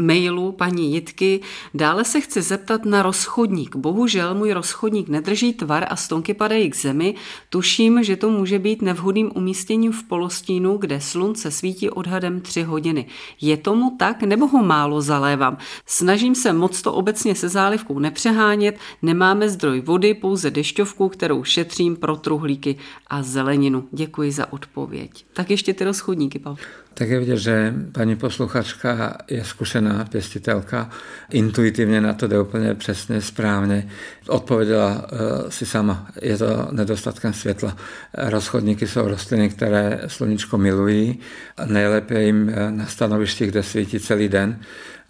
mailu 0.00 0.52
paní 0.52 0.94
Jitky. 0.94 1.40
Dále 1.74 2.04
se 2.04 2.20
chci 2.20 2.42
zeptat 2.42 2.84
na 2.84 3.02
rozchodník. 3.02 3.76
Bohužel 3.76 4.34
můj 4.34 4.52
rozchodník 4.52 5.08
nedrží 5.08 5.52
tvar 5.52 5.86
a 5.90 5.96
stonky 5.96 6.34
padají 6.34 6.70
k 6.70 6.76
zemi. 6.76 7.14
Tuším, 7.50 8.04
že 8.04 8.16
to 8.16 8.30
může 8.30 8.58
být 8.58 8.82
nevhodným 8.82 9.30
umístěním 9.34 9.92
v 9.92 10.02
polostínu, 10.02 10.76
kde 10.76 11.00
slunce 11.00 11.50
svítí 11.50 11.90
odhadem 11.90 12.40
3 12.40 12.62
hodiny. 12.62 13.06
Je 13.40 13.56
tomu 13.56 13.96
tak, 13.98 14.22
nebo 14.22 14.46
ho 14.46 14.62
málo 14.62 15.00
zalévám? 15.00 15.58
Snažím 15.86 16.34
se 16.34 16.52
moc 16.52 16.82
to 16.82 16.92
obecně 16.92 17.34
se 17.34 17.48
zálivkou 17.48 17.98
nepřehánět. 17.98 18.78
Nemáme 19.02 19.48
zdroj 19.48 19.80
vody, 19.80 20.14
pouze 20.14 20.50
dešťovku, 20.50 21.08
kterou 21.08 21.44
šetřím 21.44 21.96
pro 21.96 22.16
truhlíky 22.16 22.76
a 23.06 23.22
zeleninu. 23.22 23.88
Děkuji 23.92 24.32
za 24.32 24.52
odpověď. 24.52 25.24
Tak 25.32 25.50
ještě 25.50 25.74
ty 25.74 25.84
rozchodníky, 25.84 26.29
Pavel. 26.38 26.58
Tak 26.94 27.08
je 27.08 27.18
vidět, 27.18 27.36
že 27.36 27.74
paní 27.92 28.16
posluchačka 28.16 29.16
je 29.30 29.44
zkušená 29.44 30.04
pěstitelka, 30.04 30.90
intuitivně 31.30 32.00
na 32.00 32.12
to 32.12 32.26
jde 32.26 32.40
úplně 32.40 32.74
přesně, 32.74 33.20
správně. 33.20 33.88
Odpověděla 34.28 35.06
uh, 35.12 35.48
si 35.48 35.66
sama, 35.66 36.06
je 36.22 36.38
to 36.38 36.68
nedostatkem 36.70 37.32
světla. 37.32 37.76
Rozchodníky 38.14 38.86
jsou 38.86 39.08
rostliny, 39.08 39.48
které 39.48 40.00
sluníčko 40.06 40.58
milují, 40.58 41.18
nejlépe 41.66 42.22
jim 42.22 42.48
eh, 42.48 42.70
na 42.70 42.86
stanovišti, 42.86 43.46
kde 43.46 43.62
svítí 43.62 44.00
celý 44.00 44.28
den 44.28 44.58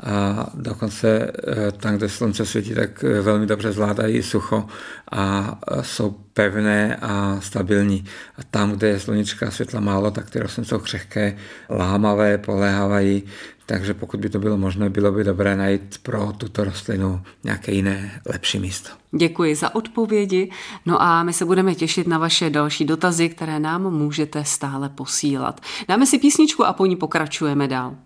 a 0.02 0.46
dokonce 0.54 1.32
eh, 1.48 1.72
tam, 1.72 1.96
kde 1.96 2.08
slunce 2.08 2.46
svítí, 2.46 2.74
tak 2.74 3.04
eh, 3.04 3.20
velmi 3.20 3.46
dobře 3.46 3.72
zvládají 3.72 4.22
sucho 4.22 4.66
a 5.12 5.58
eh, 5.70 5.82
jsou 5.84 6.10
pevné 6.10 6.96
a 6.96 7.40
stabilní. 7.40 8.04
A 8.36 8.42
tam, 8.50 8.72
kde 8.72 8.88
je 8.88 9.00
sluníčka 9.00 9.50
světla 9.50 9.80
málo, 9.80 10.10
tak 10.10 10.30
ty 10.30 10.38
rostliny 10.38 10.66
jsou 10.66 10.78
křehké, 10.78 11.36
lámavé, 11.70 12.38
poléhávají, 12.38 13.22
takže 13.66 13.94
pokud 13.94 14.20
by 14.20 14.28
to 14.28 14.38
bylo 14.38 14.56
možné, 14.56 14.90
bylo 14.90 15.12
by 15.12 15.24
dobré 15.24 15.56
najít 15.56 15.98
pro 16.02 16.32
tuto 16.36 16.64
rostlinu 16.64 17.20
nějaké 17.44 17.72
jiné, 17.72 18.20
lepší 18.26 18.58
místo. 18.58 18.90
Děkuji 19.12 19.54
za 19.54 19.74
odpovědi. 19.74 20.50
No 20.86 21.02
a 21.02 21.22
my 21.22 21.32
se 21.32 21.44
budeme 21.44 21.74
těšit 21.74 22.06
na 22.06 22.18
vaše 22.18 22.50
další 22.50 22.84
dotazy, 22.84 23.28
které 23.28 23.60
nám 23.60 23.82
můžete 23.82 24.44
stále 24.44 24.88
posílat. 24.88 25.60
Dáme 25.88 26.06
si 26.06 26.18
písničku 26.18 26.64
a 26.64 26.72
po 26.72 26.86
ní 26.86 26.96
pokračujeme 26.96 27.68
dál. 27.68 27.96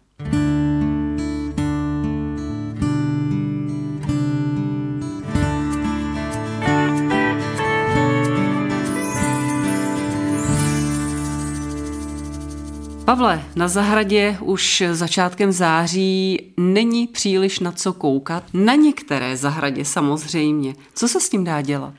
Pavle, 13.05 13.43
na 13.57 13.69
zahradě 13.69 14.39
už 14.41 14.83
začátkem 14.93 15.53
září 15.53 16.53
není 16.57 17.07
příliš 17.07 17.61
na 17.61 17.73
co 17.73 17.93
koukat. 17.93 18.45
Na 18.55 18.75
některé 18.75 19.37
zahradě 19.37 19.85
samozřejmě. 19.85 20.75
Co 20.95 21.09
se 21.09 21.21
s 21.21 21.29
tím 21.29 21.45
dá 21.45 21.61
dělat? 21.61 21.95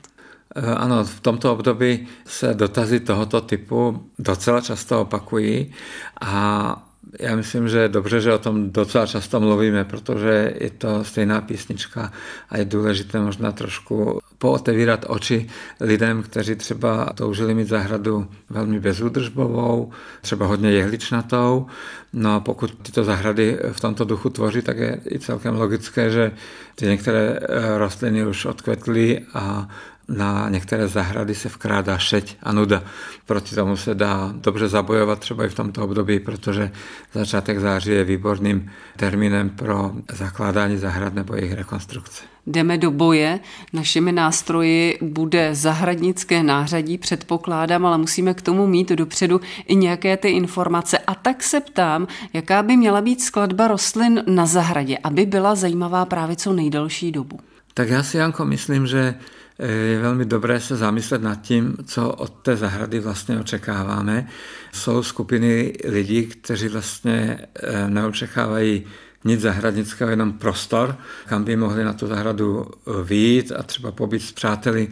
Eh, 0.56 0.74
ano, 0.74 1.04
v 1.04 1.20
tomto 1.20 1.52
období 1.52 2.06
se 2.24 2.54
dotazy 2.54 3.00
tohoto 3.00 3.40
typu 3.40 4.06
docela 4.18 4.60
často 4.60 5.00
opakují 5.00 5.72
a 6.20 6.85
já 7.20 7.36
myslím, 7.36 7.68
že 7.68 7.78
je 7.78 7.88
dobře, 7.88 8.20
že 8.20 8.34
o 8.34 8.38
tom 8.38 8.70
docela 8.70 9.06
často 9.06 9.40
mluvíme, 9.40 9.84
protože 9.84 10.54
je 10.60 10.70
to 10.70 11.04
stejná 11.04 11.40
písnička 11.40 12.12
a 12.48 12.58
je 12.58 12.64
důležité 12.64 13.20
možná 13.20 13.52
trošku 13.52 14.20
pootevírat 14.38 15.04
oči 15.08 15.46
lidem, 15.80 16.22
kteří 16.22 16.54
třeba 16.54 17.12
toužili 17.14 17.54
mít 17.54 17.68
zahradu 17.68 18.26
velmi 18.50 18.80
bezúdržbovou, 18.80 19.92
třeba 20.20 20.46
hodně 20.46 20.70
jehličnatou. 20.70 21.66
No 22.12 22.34
a 22.34 22.40
pokud 22.40 22.78
tyto 22.82 23.04
zahrady 23.04 23.58
v 23.72 23.80
tomto 23.80 24.04
duchu 24.04 24.30
tvoří, 24.30 24.62
tak 24.62 24.78
je 24.78 25.00
i 25.10 25.18
celkem 25.18 25.56
logické, 25.56 26.10
že 26.10 26.32
ty 26.76 26.86
některé 26.86 27.38
eh, 27.40 27.78
rostliny 27.78 28.26
už 28.26 28.44
odkvetly 28.44 29.20
a 29.34 29.68
na 30.08 30.48
některé 30.48 30.88
zahrady 30.88 31.34
se 31.34 31.48
vkrádá 31.48 31.98
šeť 31.98 32.36
a 32.42 32.52
nuda. 32.52 32.82
Proti 33.26 33.54
tomu 33.54 33.76
se 33.76 33.94
dá 33.94 34.32
dobře 34.34 34.68
zabojovat 34.68 35.18
třeba 35.18 35.44
i 35.44 35.48
v 35.48 35.54
tomto 35.54 35.84
období, 35.84 36.20
protože 36.20 36.70
začátek 37.12 37.58
září 37.60 37.90
je 37.90 38.04
výborným 38.04 38.70
termínem 38.96 39.50
pro 39.50 39.92
zakládání 40.12 40.76
zahrad 40.78 41.14
nebo 41.14 41.34
jejich 41.34 41.52
rekonstrukce. 41.52 42.35
Jdeme 42.46 42.78
do 42.78 42.90
boje. 42.90 43.40
Našimi 43.72 44.12
nástroji 44.12 44.98
bude 45.02 45.54
zahradnické 45.54 46.42
nářadí, 46.42 46.98
předpokládám, 46.98 47.86
ale 47.86 47.98
musíme 47.98 48.34
k 48.34 48.42
tomu 48.42 48.66
mít 48.66 48.88
dopředu 48.90 49.40
i 49.66 49.76
nějaké 49.76 50.16
ty 50.16 50.28
informace. 50.28 50.98
A 50.98 51.14
tak 51.14 51.42
se 51.42 51.60
ptám, 51.60 52.06
jaká 52.32 52.62
by 52.62 52.76
měla 52.76 53.00
být 53.00 53.22
skladba 53.22 53.68
rostlin 53.68 54.22
na 54.26 54.46
zahradě, 54.46 54.98
aby 55.04 55.26
byla 55.26 55.54
zajímavá 55.54 56.04
právě 56.04 56.36
co 56.36 56.52
nejdelší 56.52 57.12
dobu. 57.12 57.38
Tak 57.74 57.88
já 57.88 58.02
si, 58.02 58.16
Janko, 58.16 58.44
myslím, 58.44 58.86
že 58.86 59.14
je 59.58 59.98
velmi 59.98 60.24
dobré 60.24 60.60
se 60.60 60.76
zamyslet 60.76 61.22
nad 61.22 61.34
tím, 61.34 61.76
co 61.84 62.10
od 62.10 62.34
té 62.34 62.56
zahrady 62.56 63.00
vlastně 63.00 63.40
očekáváme. 63.40 64.28
Jsou 64.72 65.02
skupiny 65.02 65.72
lidí, 65.84 66.26
kteří 66.26 66.68
vlastně 66.68 67.38
eh, 67.62 67.90
neočekávají 67.90 68.84
nic 69.26 69.40
zahradnického, 69.40 70.10
jenom 70.10 70.32
prostor, 70.32 70.96
kam 71.26 71.44
by 71.44 71.56
mohli 71.56 71.84
na 71.84 71.92
tu 71.92 72.06
zahradu 72.06 72.66
eh, 72.66 73.02
vyjít 73.02 73.52
a 73.52 73.62
třeba 73.62 73.92
pobyt 73.92 74.22
s 74.22 74.32
přáteli 74.32 74.88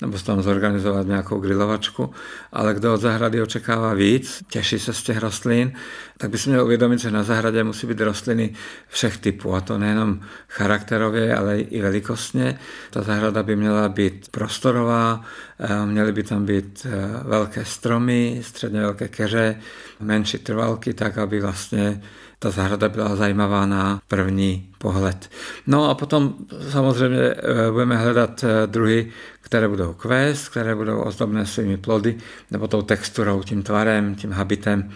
nebo 0.00 0.18
tam 0.18 0.42
zorganizovat 0.42 1.06
nějakou 1.06 1.40
grilovačku, 1.40 2.10
ale 2.52 2.74
kdo 2.74 2.94
od 2.94 3.00
zahrady 3.00 3.42
očekává 3.42 3.94
víc, 3.94 4.42
těší 4.48 4.78
se 4.78 4.92
z 4.92 5.02
těch 5.02 5.18
rostlin, 5.18 5.72
tak 6.18 6.30
by 6.30 6.38
si 6.38 6.48
měl 6.48 6.64
uvědomit, 6.64 6.98
že 6.98 7.10
na 7.10 7.22
zahradě 7.22 7.64
musí 7.64 7.86
být 7.86 8.00
rostliny 8.00 8.54
všech 8.88 9.16
typů, 9.18 9.54
a 9.54 9.60
to 9.60 9.78
nejenom 9.78 10.20
charakterově, 10.48 11.36
ale 11.36 11.60
i 11.60 11.82
velikostně. 11.82 12.58
Ta 12.90 13.02
zahrada 13.02 13.42
by 13.42 13.56
měla 13.56 13.88
být 13.88 14.28
prostorová, 14.30 15.24
eh, 15.60 15.86
měly 15.86 16.12
by 16.12 16.22
tam 16.22 16.46
být 16.46 16.86
eh, 16.90 17.20
velké 17.24 17.64
stromy, 17.64 18.40
středně 18.44 18.80
velké 18.80 19.08
keře, 19.08 19.60
menší 20.00 20.38
trvalky, 20.38 20.94
tak 20.94 21.18
aby 21.18 21.40
vlastně 21.40 22.02
ta 22.38 22.50
zahrada 22.50 22.88
byla 22.88 23.16
zajímavá 23.16 23.66
na 23.66 24.00
první 24.08 24.70
pohled. 24.78 25.30
No 25.66 25.90
a 25.90 25.94
potom 25.94 26.34
samozřejmě 26.70 27.20
eh, 27.20 27.70
budeme 27.72 27.96
hledat 27.96 28.44
eh, 28.44 28.66
druhy, 28.66 29.10
které 29.40 29.68
budou 29.68 29.92
kvést, 29.92 30.48
které 30.48 30.74
budou 30.74 31.00
ozdobné 31.00 31.46
svými 31.46 31.76
plody 31.76 32.18
nebo 32.50 32.68
tou 32.68 32.82
texturou, 32.82 33.42
tím 33.42 33.62
tvarem, 33.62 34.14
tím 34.14 34.32
habitem. 34.32 34.90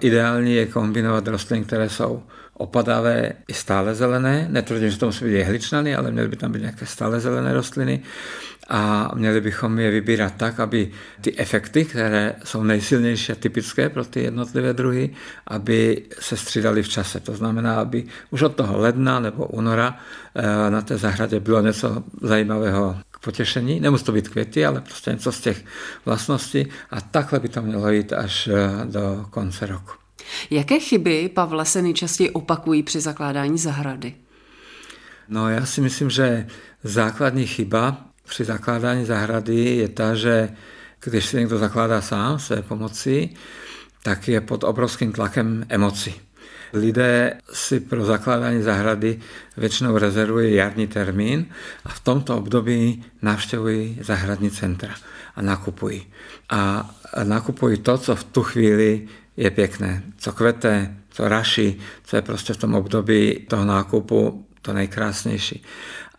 Ideální 0.00 0.54
je 0.54 0.66
kombinovat 0.66 1.28
rostliny, 1.28 1.64
které 1.64 1.88
jsou 1.88 2.22
opadavé 2.56 3.32
i 3.48 3.54
stále 3.54 3.94
zelené. 3.94 4.46
Netvrdím, 4.50 4.90
že 4.90 4.98
to 4.98 5.06
musí 5.06 5.24
být 5.24 5.32
jehličnany, 5.32 5.96
ale 5.96 6.10
měly 6.10 6.28
by 6.28 6.36
tam 6.36 6.52
být 6.52 6.60
nějaké 6.60 6.86
stále 6.86 7.20
zelené 7.20 7.54
rostliny 7.54 8.02
a 8.68 9.10
měli 9.14 9.40
bychom 9.40 9.78
je 9.78 9.90
vybírat 9.90 10.32
tak, 10.36 10.60
aby 10.60 10.90
ty 11.20 11.38
efekty, 11.38 11.84
které 11.84 12.34
jsou 12.44 12.62
nejsilnější 12.62 13.32
a 13.32 13.34
typické 13.34 13.88
pro 13.88 14.04
ty 14.04 14.22
jednotlivé 14.22 14.72
druhy, 14.72 15.10
aby 15.46 16.02
se 16.20 16.36
střídaly 16.36 16.82
v 16.82 16.88
čase. 16.88 17.20
To 17.20 17.34
znamená, 17.34 17.80
aby 17.80 18.04
už 18.30 18.42
od 18.42 18.54
toho 18.54 18.78
ledna 18.78 19.20
nebo 19.20 19.46
února 19.46 19.98
eh, 20.34 20.70
na 20.70 20.82
té 20.82 20.98
zahradě 20.98 21.40
bylo 21.40 21.60
něco 21.60 22.04
zajímavého 22.22 22.96
k 23.10 23.18
potěšení. 23.18 23.80
Nemusí 23.80 24.04
to 24.04 24.12
být 24.12 24.28
květy, 24.28 24.66
ale 24.66 24.80
prostě 24.80 25.10
něco 25.10 25.32
z 25.32 25.40
těch 25.40 25.64
vlastností 26.04 26.66
a 26.90 27.00
takhle 27.00 27.40
by 27.40 27.48
to 27.48 27.62
mělo 27.62 27.90
jít 27.90 28.12
až 28.12 28.48
eh, 28.48 28.84
do 28.84 29.26
konce 29.30 29.66
roku. 29.66 30.05
Jaké 30.50 30.80
chyby, 30.80 31.30
Pavle, 31.34 31.64
se 31.64 31.82
nejčastěji 31.82 32.30
opakují 32.30 32.82
při 32.82 33.00
zakládání 33.00 33.58
zahrady? 33.58 34.14
No 35.28 35.50
já 35.50 35.66
si 35.66 35.80
myslím, 35.80 36.10
že 36.10 36.46
základní 36.84 37.46
chyba 37.46 38.06
při 38.28 38.44
zakládání 38.44 39.04
zahrady 39.04 39.54
je 39.54 39.88
ta, 39.88 40.14
že 40.14 40.48
když 41.04 41.26
si 41.26 41.36
někdo 41.36 41.58
zakládá 41.58 42.00
sám 42.00 42.38
své 42.38 42.62
pomoci, 42.62 43.30
tak 44.02 44.28
je 44.28 44.40
pod 44.40 44.64
obrovským 44.64 45.12
tlakem 45.12 45.66
emocí. 45.68 46.14
Lidé 46.72 47.40
si 47.52 47.80
pro 47.80 48.04
zakládání 48.04 48.62
zahrady 48.62 49.20
většinou 49.56 49.98
rezervují 49.98 50.54
jarní 50.54 50.86
termín 50.86 51.46
a 51.84 51.88
v 51.88 52.00
tomto 52.00 52.36
období 52.36 53.04
navštěvují 53.22 53.98
zahradní 54.02 54.50
centra 54.50 54.94
a 55.36 55.42
nakupují. 55.42 56.06
A 56.50 56.90
nakupují 57.24 57.78
to, 57.78 57.98
co 57.98 58.16
v 58.16 58.24
tu 58.24 58.42
chvíli 58.42 59.08
je 59.36 59.50
pěkné, 59.50 60.02
co 60.18 60.32
kvete, 60.32 60.96
co 61.10 61.28
raší, 61.28 61.78
co 62.04 62.16
je 62.16 62.22
prostě 62.22 62.52
v 62.52 62.56
tom 62.56 62.74
období 62.74 63.46
toho 63.48 63.64
nákupu 63.64 64.46
to 64.62 64.72
nejkrásnější. 64.72 65.62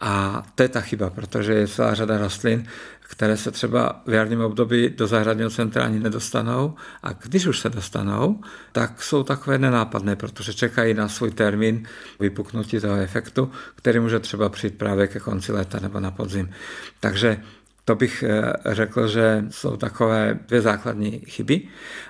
A 0.01 0.43
to 0.55 0.63
je 0.63 0.69
ta 0.69 0.81
chyba, 0.81 1.09
protože 1.09 1.53
je 1.53 1.67
celá 1.67 1.93
řada 1.93 2.17
rostlin, 2.17 2.67
které 3.09 3.37
se 3.37 3.51
třeba 3.51 4.01
v 4.05 4.13
jarním 4.13 4.41
období 4.41 4.89
do 4.89 5.07
zahradního 5.07 5.49
centra 5.49 5.85
ani 5.85 5.99
nedostanou 5.99 6.75
a 7.03 7.13
když 7.13 7.45
už 7.45 7.59
se 7.59 7.69
dostanou, 7.69 8.41
tak 8.71 9.03
jsou 9.03 9.23
takové 9.23 9.57
nenápadné, 9.57 10.15
protože 10.15 10.53
čekají 10.53 10.93
na 10.93 11.09
svůj 11.09 11.31
termín 11.31 11.87
vypuknutí 12.19 12.79
toho 12.79 12.95
efektu, 12.95 13.51
který 13.75 13.99
může 13.99 14.19
třeba 14.19 14.49
přijít 14.49 14.77
právě 14.77 15.07
ke 15.07 15.19
konci 15.19 15.51
léta 15.51 15.79
nebo 15.79 15.99
na 15.99 16.11
podzim. 16.11 16.49
Takže 16.99 17.37
to 17.87 17.95
bych 17.95 18.23
eh, 18.23 18.53
řekl, 18.65 19.07
že 19.07 19.45
jsou 19.49 19.77
takové 19.77 20.39
dvě 20.47 20.61
základní 20.61 21.11
chyby. 21.19 21.61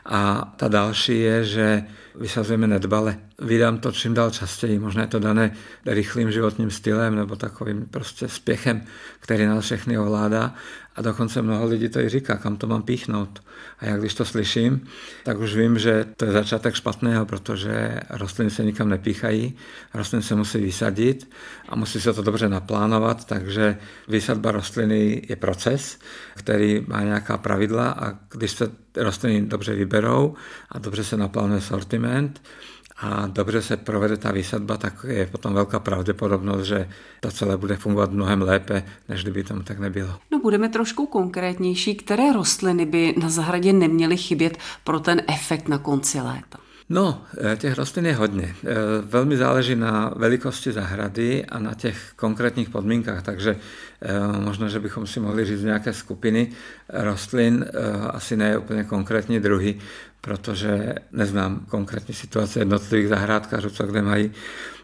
A 0.06 0.54
ta 0.58 0.68
další 0.68 1.20
je, 1.20 1.44
že 1.44 1.84
vysazujeme 2.16 2.68
nedbale. 2.68 3.18
Vydám 3.42 3.78
to 3.78 3.92
čím 3.92 4.14
dál 4.14 4.32
častěji, 4.32 4.80
možná 4.80 5.02
je 5.02 5.08
to 5.08 5.20
dané 5.20 5.54
rychlým 5.86 6.32
životním 6.32 6.72
stylem 6.72 7.16
nebo 7.16 7.36
takovým 7.36 7.86
prostě 7.86 8.28
spěchem, 8.28 8.82
který 9.20 9.46
nás 9.46 9.66
všechny 9.66 9.98
ovládá 9.98 10.54
a 10.98 11.02
dokonce 11.02 11.42
mnoho 11.42 11.66
lidí 11.66 11.90
to 11.90 12.00
i 12.00 12.10
říká, 12.10 12.38
kam 12.38 12.58
to 12.58 12.68
mám 12.68 12.84
píchnout. 12.84 13.44
A 13.80 13.86
já 13.86 13.98
když 13.98 14.14
to 14.14 14.26
slyším, 14.26 14.88
tak 15.24 15.40
už 15.40 15.56
vím, 15.56 15.80
že 15.80 16.06
to 16.18 16.26
je 16.26 16.32
začátek 16.32 16.76
špatného, 16.76 17.26
protože 17.26 18.00
rostliny 18.10 18.52
se 18.52 18.64
nikam 18.64 18.90
nepíchají, 18.90 19.56
rostliny 19.94 20.24
se 20.24 20.36
musí 20.36 20.58
vysadit 20.58 21.30
a 21.70 21.76
musí 21.76 22.02
se 22.02 22.14
to 22.14 22.22
dobře 22.22 22.50
naplánovat, 22.50 23.26
takže 23.26 23.78
vysadba 24.08 24.52
rostliny 24.52 25.22
je 25.30 25.36
proces, 25.36 26.00
který 26.36 26.86
má 26.88 27.02
nějaká 27.02 27.38
pravidla 27.38 27.92
a 27.92 28.14
když 28.32 28.52
se 28.52 28.72
rostliny 28.96 29.42
dobře 29.42 29.76
vyberou 29.76 30.36
a 30.72 30.80
dobře 30.80 31.04
se 31.04 31.18
naplánuje 31.18 31.62
sortiment, 31.62 32.42
a 33.00 33.28
dobře 33.28 33.62
se 33.62 33.78
provede 33.78 34.18
ta 34.18 34.32
výsadba, 34.32 34.78
tak 34.78 35.06
je 35.08 35.26
potom 35.26 35.54
velká 35.54 35.80
pravděpodobnost, 35.80 36.64
že 36.64 36.90
to 37.20 37.32
celé 37.32 37.58
bude 37.58 37.78
fungovat 37.78 38.12
mnohem 38.12 38.42
lépe, 38.42 38.84
než 39.10 39.24
kdyby 39.24 39.44
tomu 39.44 39.64
tak 39.64 39.80
nebylo. 39.80 40.20
No 40.32 40.40
budeme 40.40 40.70
trošku 40.70 41.06
konkrétnější. 41.06 41.96
Které 41.96 42.34
rostliny 42.34 42.86
by 42.86 43.16
na 43.22 43.30
zahradě 43.30 43.74
neměly 43.74 44.18
chybět 44.18 44.58
pro 44.84 45.00
ten 45.00 45.22
efekt 45.28 45.68
na 45.68 45.78
konci 45.78 46.22
léta? 46.22 46.67
No, 46.90 47.24
eh, 47.38 47.58
těch 47.58 47.78
rostlin 47.78 48.06
je 48.06 48.16
hodně. 48.16 48.56
Eh, 48.64 48.76
velmi 49.02 49.38
záleží 49.38 49.76
na 49.76 50.14
velikosti 50.16 50.72
zahrady 50.72 51.46
a 51.46 51.60
na 51.60 51.74
těch 51.74 52.12
konkrétních 52.16 52.70
podmínkách, 52.70 53.24
takže 53.24 53.56
eh, 54.02 54.40
možná, 54.40 54.68
že 54.68 54.80
bychom 54.80 55.08
si 55.08 55.20
mohli 55.20 55.46
říct 55.46 55.62
nějaké 55.62 55.94
skupiny 55.94 56.52
rostlin, 56.90 57.66
asi 58.10 58.38
ne 58.38 58.58
úplně 58.58 58.84
konkrétní 58.84 59.40
druhy, 59.40 59.80
protože 60.22 60.96
neznám 61.12 61.66
konkrétní 61.70 62.14
situace 62.14 62.60
jednotlivých 62.60 63.08
zahrádkářů, 63.08 63.70
co 63.70 63.88
kde 63.88 64.02
mají, 64.02 64.32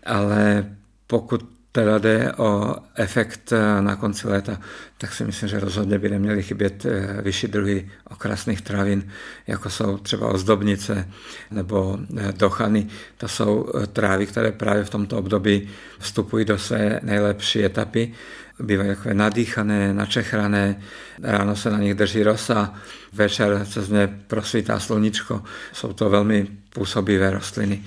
ale 0.06 0.66
pokud 1.08 1.54
teda 1.76 1.98
jde 1.98 2.34
o 2.38 2.76
efekt 2.96 3.54
na 3.82 3.96
konci 3.96 4.28
léta, 4.28 4.60
tak 4.98 5.14
si 5.14 5.26
myslím, 5.26 5.50
že 5.50 5.60
rozhodně 5.60 6.00
by 6.00 6.10
neměly 6.10 6.44
chybět 6.44 6.86
eh, 6.86 7.22
vyšší 7.22 7.48
druhy 7.48 7.90
okrasných 8.10 8.62
travin, 8.62 9.10
jako 9.48 9.70
jsou 9.70 9.98
třeba 9.98 10.28
ozdobnice 10.28 11.10
nebo 11.52 11.98
eh, 12.18 12.34
dochany. 12.38 12.88
To 13.18 13.28
jsou 13.28 13.72
eh, 13.74 13.88
trávy, 13.88 14.26
které 14.26 14.52
právě 14.52 14.84
v 14.84 14.90
tomto 14.90 15.18
období 15.18 15.70
vstupují 16.00 16.46
do 16.46 16.58
své 16.58 17.00
nejlepší 17.04 17.66
etapy. 17.66 18.14
Bývají 18.60 18.90
takové 18.90 19.14
nadýchané, 19.14 19.94
načechrané, 19.94 20.82
ráno 21.24 21.56
se 21.56 21.70
na 21.70 21.78
nich 21.78 21.94
drží 21.94 22.24
rosa, 22.24 22.74
večer 23.14 23.66
se 23.70 23.82
z 23.82 23.90
ně 23.90 24.20
prosvítá 24.28 24.80
sluníčko. 24.80 25.44
Jsou 25.74 25.94
to 25.94 26.10
velmi 26.10 26.48
působivé 26.70 27.32
rostliny. 27.32 27.84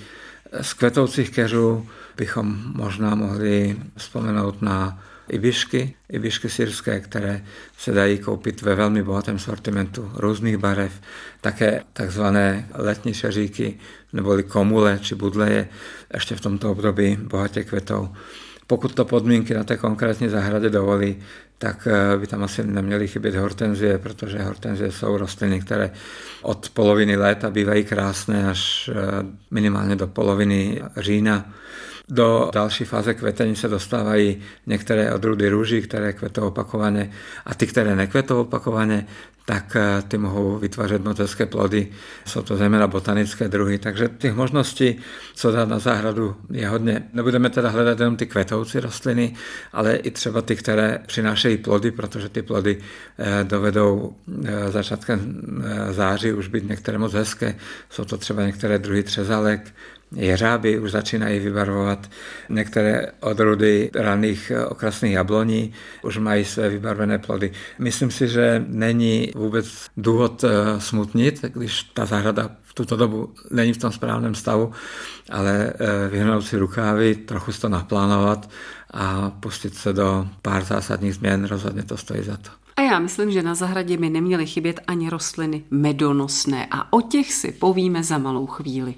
Z 0.60 0.72
kvetoucích 0.72 1.30
keřů 1.30 1.88
bychom 2.16 2.72
možná 2.74 3.14
mohli 3.14 3.76
vzpomenout 3.96 4.62
na 4.62 5.02
ibišky, 5.28 5.94
ibišky 6.08 6.48
syrské, 6.48 7.00
které 7.00 7.44
se 7.78 7.92
dají 7.92 8.18
koupit 8.18 8.62
ve 8.62 8.74
velmi 8.74 9.02
bohatém 9.02 9.38
sortimentu 9.38 10.10
různých 10.14 10.56
barev, 10.56 10.92
také 11.40 11.82
takzvané 11.92 12.68
letní 12.74 13.14
šeříky, 13.14 13.78
neboli 14.12 14.42
komule 14.42 14.98
či 15.02 15.14
budleje, 15.14 15.68
ještě 16.14 16.36
v 16.36 16.40
tomto 16.40 16.70
období 16.70 17.16
bohatě 17.16 17.64
kvetou. 17.64 18.08
Pokud 18.66 18.94
to 18.94 19.04
podmínky 19.04 19.54
na 19.54 19.64
té 19.64 19.76
konkrétní 19.76 20.28
zahradě 20.28 20.70
dovolí, 20.70 21.16
tak 21.58 21.88
eh, 21.90 22.18
by 22.18 22.26
tam 22.26 22.42
asi 22.42 22.66
neměly 22.66 23.08
chybět 23.08 23.34
hortenzie, 23.34 23.98
protože 23.98 24.42
hortenzie 24.42 24.92
jsou 24.92 25.16
rostliny, 25.16 25.60
které 25.60 25.90
od 26.42 26.70
poloviny 26.70 27.16
léta 27.16 27.50
bývají 27.50 27.84
krásné 27.84 28.50
až 28.50 28.90
eh, 28.92 28.94
minimálně 29.50 29.96
do 29.96 30.06
poloviny 30.06 30.82
října. 30.96 31.52
Do 32.08 32.50
další 32.54 32.84
fáze 32.84 33.14
kvetení 33.14 33.56
se 33.56 33.68
dostávají 33.68 34.42
některé 34.66 35.14
odrůdy 35.14 35.48
růží, 35.48 35.82
které 35.82 36.12
kvetou 36.12 36.46
opakovaně 36.46 37.10
a 37.46 37.54
ty, 37.54 37.66
které 37.66 37.96
nekvetou 37.96 38.40
opakovaně, 38.40 39.06
tak 39.46 39.76
eh, 39.76 40.02
ty 40.08 40.18
mohou 40.18 40.58
vytvářet 40.58 41.04
motelské 41.04 41.46
plody. 41.46 41.88
Jsou 42.24 42.42
to 42.42 42.56
zejména 42.56 42.86
botanické 42.86 43.48
druhy, 43.48 43.78
takže 43.78 44.10
těch 44.18 44.34
možností, 44.34 44.98
co 45.34 45.52
dát 45.52 45.68
na 45.68 45.78
zahradu, 45.78 46.36
je 46.50 46.68
hodně. 46.68 47.02
Nebudeme 47.12 47.50
teda 47.50 47.68
hledat 47.68 48.00
jenom 48.00 48.16
ty 48.16 48.26
kvetoucí 48.26 48.80
rostliny, 48.80 49.34
ale 49.72 49.96
i 49.96 50.10
třeba 50.10 50.42
ty, 50.42 50.56
které 50.56 50.98
přinášejí 51.06 51.56
plody, 51.56 51.90
protože 51.90 52.28
ty 52.28 52.42
plody 52.42 52.78
eh, 53.18 53.44
dovedou 53.44 54.16
eh, 54.44 54.70
začátkem 54.70 55.42
září 55.90 56.32
už 56.32 56.48
být 56.48 56.68
některé 56.68 56.98
moc 56.98 57.12
hezké. 57.12 57.54
Jsou 57.90 58.04
to 58.04 58.18
třeba 58.18 58.46
některé 58.46 58.78
druhy 58.78 59.02
třezalek, 59.02 59.72
jeřáby 60.12 60.78
už 60.78 60.90
začínají 60.90 61.40
vybarvovat. 61.40 62.10
Některé 62.48 63.06
odrody 63.20 63.90
raných 63.94 64.52
okrasných 64.68 65.12
jabloní 65.12 65.72
už 66.02 66.18
mají 66.18 66.44
své 66.44 66.68
vybarvené 66.68 67.18
plody. 67.18 67.50
Myslím 67.78 68.10
si, 68.10 68.28
že 68.28 68.64
není 68.68 69.32
vůbec 69.36 69.66
důvod 69.96 70.44
eh, 70.44 70.80
smutnit, 70.80 71.42
když 71.42 71.82
ta 71.82 72.06
zahrada 72.06 72.50
v 72.62 72.74
tuto 72.74 72.96
dobu 72.96 73.34
není 73.50 73.72
v 73.72 73.78
tom 73.78 73.92
správném 73.92 74.34
stavu, 74.34 74.72
ale 75.30 75.72
eh, 75.72 76.08
vyhnout 76.08 76.42
si 76.42 76.56
rukávy, 76.56 77.14
trochu 77.14 77.52
to 77.52 77.68
naplánovat 77.68 78.50
a 78.90 79.30
pustit 79.30 79.74
se 79.74 79.92
do 79.92 80.28
pár 80.42 80.64
zásadních 80.64 81.14
změn, 81.14 81.44
rozhodně 81.44 81.82
to 81.82 81.96
stojí 81.96 82.22
za 82.22 82.36
to. 82.36 82.50
A 82.76 82.82
já 82.82 82.98
myslím, 82.98 83.30
že 83.30 83.42
na 83.42 83.54
zahradě 83.54 83.96
by 83.96 84.10
neměly 84.10 84.46
chybět 84.46 84.80
ani 84.86 85.10
rostliny 85.10 85.64
medonosné 85.70 86.66
a 86.70 86.92
o 86.92 87.00
těch 87.00 87.32
si 87.32 87.52
povíme 87.52 88.04
za 88.04 88.18
malou 88.18 88.46
chvíli. 88.46 88.94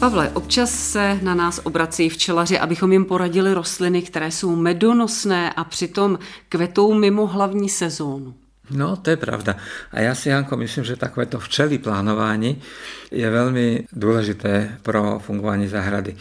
Pavle, 0.00 0.30
občas 0.30 0.90
se 0.92 1.18
na 1.22 1.34
nás 1.34 1.60
obrací 1.64 2.08
včelaři, 2.08 2.58
abychom 2.58 2.92
jim 2.92 3.04
poradili 3.04 3.54
rostliny, 3.54 4.02
které 4.02 4.30
jsou 4.30 4.56
medonosné 4.56 5.52
a 5.52 5.64
přitom 5.64 6.18
kvetou 6.48 6.94
mimo 6.94 7.26
hlavní 7.26 7.68
sezónu. 7.68 8.34
No, 8.70 8.96
to 8.96 9.10
je 9.10 9.16
pravda. 9.16 9.56
A 9.90 10.00
já 10.00 10.14
si, 10.14 10.28
Janko, 10.28 10.56
myslím, 10.56 10.84
že 10.84 10.96
takovéto 10.96 11.38
včely 11.38 11.78
plánování 11.78 12.62
je 13.10 13.30
velmi 13.30 13.84
důležité 13.92 14.78
pro 14.82 15.18
fungování 15.18 15.68
zahrady. 15.68 16.16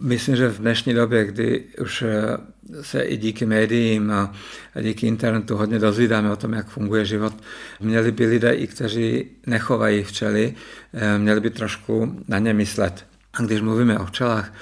Myslím, 0.00 0.36
že 0.36 0.48
v 0.48 0.58
dnešní 0.58 0.94
době, 0.94 1.24
kdy 1.24 1.64
už 1.80 2.02
eh, 2.02 2.82
se 2.82 3.02
i 3.02 3.16
díky 3.16 3.46
médiím 3.46 4.10
a 4.10 4.34
díky 4.82 5.06
internetu 5.06 5.56
hodně 5.56 5.78
dozvídáme 5.78 6.32
o 6.32 6.36
tom, 6.36 6.52
jak 6.52 6.68
funguje 6.68 7.04
život, 7.04 7.34
měli 7.80 8.12
by 8.12 8.26
lidé, 8.26 8.52
i 8.52 8.66
kteří 8.66 9.26
nechovají 9.46 10.02
včely, 10.02 10.54
eh, 10.94 11.18
měli 11.18 11.40
by 11.40 11.50
trošku 11.50 12.22
na 12.28 12.38
ně 12.38 12.54
myslet. 12.54 13.08
A 13.38 13.42
když 13.42 13.60
mluvíme 13.60 13.98
o 13.98 14.06
včelách, 14.06 14.52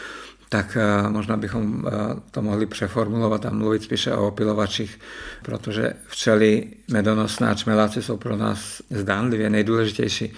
tak 0.49 0.77
eh, 0.77 1.09
možná 1.09 1.37
bychom 1.37 1.85
eh, 1.87 1.91
to 2.31 2.43
mohli 2.43 2.67
přeformulovat 2.67 3.47
a 3.47 3.51
mluvit 3.51 3.83
spíše 3.83 4.13
o 4.13 4.29
opilovačích, 4.29 5.01
protože 5.43 5.93
včely 6.07 6.67
medonosné 6.91 7.49
a 7.49 7.55
čmeláci 7.55 8.03
jsou 8.03 8.17
pro 8.17 8.37
nás 8.37 8.83
zdánlivě 8.91 9.51
nejdůležitější, 9.51 10.33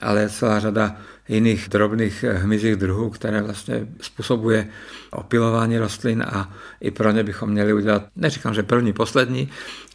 ale 0.00 0.28
celá 0.28 0.60
řada 0.60 0.96
jiných 1.30 1.68
drobných 1.68 2.24
hmyzích 2.24 2.76
druhů, 2.76 3.10
které 3.10 3.42
vlastně 3.42 3.86
způsobuje 4.00 4.68
opilování 5.10 5.78
rostlin 5.78 6.22
a 6.22 6.52
i 6.80 6.90
pro 6.90 7.10
ně 7.10 7.22
bychom 7.24 7.50
měli 7.50 7.72
udělat, 7.72 8.02
neříkám, 8.16 8.54
že 8.54 8.62
první, 8.62 8.92
poslední, 8.92 9.48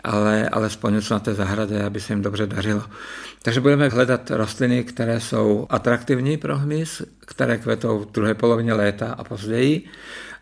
ale 0.04 0.50
alespoň 0.50 0.94
něco 0.94 1.14
na 1.14 1.20
té 1.20 1.34
zahradě, 1.34 1.84
aby 1.84 2.00
se 2.00 2.14
jim 2.14 2.22
dobře 2.22 2.48
dařilo. 2.48 2.84
Takže 3.42 3.62
budeme 3.62 3.90
hledat 3.90 4.32
rostliny, 4.32 4.84
které 4.84 5.20
jsou 5.20 5.68
atraktivní 5.70 6.38
pro 6.38 6.58
hmyz, 6.58 7.02
které 7.20 7.58
kvetou 7.58 8.00
v 8.00 8.12
druhé 8.12 8.34
polovině 8.34 8.74
léta 8.74 9.16
a 9.18 9.24
později 9.24 9.86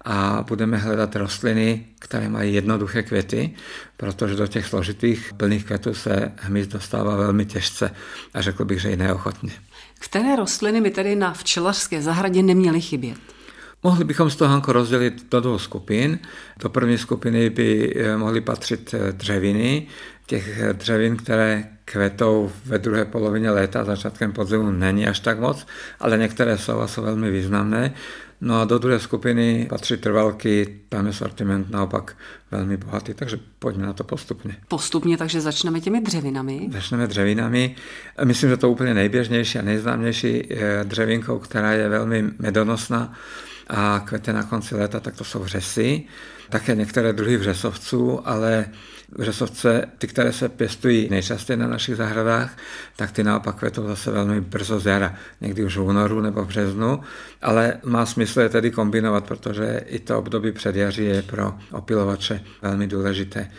a 0.06 0.45
budeme 0.47 0.77
hledat 0.77 1.15
rostliny, 1.15 1.86
které 1.99 2.29
mají 2.29 2.53
jednoduché 2.53 3.03
květy, 3.03 3.51
protože 3.97 4.36
do 4.36 4.47
těch 4.47 4.65
složitých 4.65 5.34
plných 5.38 5.65
květů 5.65 5.93
se 5.93 6.32
hmyz 6.38 6.67
dostává 6.67 7.15
velmi 7.15 7.45
těžce 7.45 7.91
a 8.34 8.41
řekl 8.41 8.65
bych, 8.65 8.82
že 8.82 8.91
i 8.91 8.95
neochotně. 8.95 9.51
Které 10.04 10.36
rostliny 10.36 10.82
by 10.82 10.92
tedy 10.92 11.16
na 11.16 11.34
včelařské 11.34 12.02
zahradě 12.02 12.44
neměly 12.44 12.82
chybět? 12.82 13.18
Mohli 13.84 14.04
bychom 14.04 14.30
z 14.30 14.36
toho 14.36 14.52
Hanko 14.52 14.74
rozdělit 14.74 15.26
do 15.32 15.42
dvou 15.42 15.60
skupin. 15.60 16.20
Do 16.60 16.70
první 16.70 16.98
skupiny 16.98 17.50
by 17.50 17.94
eh, 17.96 18.18
mohly 18.18 18.42
patřit 18.42 18.94
eh, 18.94 19.12
dřeviny. 19.12 19.88
Těch 20.26 20.60
eh, 20.60 20.74
dřevin, 20.74 21.18
které 21.18 21.64
kvetou 21.86 22.52
ve 22.66 22.78
druhé 22.78 23.06
polovině 23.06 23.52
léta, 23.52 23.84
začátkem 23.84 24.34
podzimu 24.34 24.72
není 24.72 25.08
až 25.08 25.20
tak 25.20 25.40
moc, 25.40 25.68
ale 26.00 26.18
některé 26.18 26.58
jsou 26.58 26.80
a 26.80 26.88
jsou 26.88 27.02
velmi 27.02 27.32
významné. 27.32 27.94
No 28.42 28.62
a 28.62 28.66
do 28.66 28.80
druhé 28.80 29.00
skupiny 29.00 29.66
patří 29.70 29.98
trvalky, 29.98 30.80
tam 30.90 31.08
je 31.08 31.14
sortiment 31.14 31.70
naopak 31.70 32.18
velmi 32.52 32.78
bohatý, 32.78 33.14
takže 33.14 33.38
pojďme 33.60 33.86
na 33.86 33.94
to 33.94 34.04
postupně. 34.04 34.56
Postupně, 34.68 35.18
takže 35.18 35.42
začneme 35.42 35.82
těmi 35.82 36.02
dřevinami? 36.02 36.70
Začneme 36.72 37.08
dřevinami. 37.08 37.76
Myslím, 38.24 38.50
že 38.50 38.58
to 38.58 38.70
úplně 38.70 38.94
nejběžnější 38.94 39.60
a 39.60 39.62
nejznámější 39.62 40.50
dřevinkou, 40.84 41.40
která 41.40 41.72
je 41.72 41.90
velmi 41.90 42.24
medonosná, 42.40 43.14
a 43.67 44.04
kvete 44.06 44.34
na 44.34 44.43
konci 44.43 44.76
léta, 44.76 44.99
tak 44.99 45.15
to 45.15 45.23
jsou 45.23 45.39
vřesy, 45.39 46.04
také 46.49 46.76
některé 46.76 47.13
druhy 47.13 47.38
vřesovců, 47.38 48.28
ale 48.28 48.65
vřesovce, 49.17 49.86
ty, 49.97 50.08
které 50.08 50.34
se 50.34 50.49
pěstují 50.49 51.10
nejčastěji 51.10 51.58
na 51.58 51.67
našich 51.67 51.95
zahradách, 51.95 52.58
tak 52.95 53.12
ty 53.12 53.23
naopak 53.23 53.56
kvetou 53.56 53.88
zase 53.88 54.12
velmi 54.12 54.41
brzo 54.41 54.80
z 54.80 54.86
jara, 54.86 55.15
někdy 55.41 55.63
už 55.63 55.78
v 55.78 55.82
únoru 55.82 56.21
nebo 56.21 56.43
v 56.43 56.47
březnu, 56.47 56.99
ale 57.41 57.73
má 57.84 58.06
smysl 58.06 58.41
je 58.41 58.49
tedy 58.49 58.71
kombinovat, 58.71 59.26
protože 59.26 59.82
i 59.86 59.99
to 59.99 60.19
období 60.19 60.52
předjaří 60.52 61.06
je 61.06 61.21
pro 61.21 61.54
opilovače 61.71 62.41
velmi 62.62 62.88
důležité. 62.88 63.52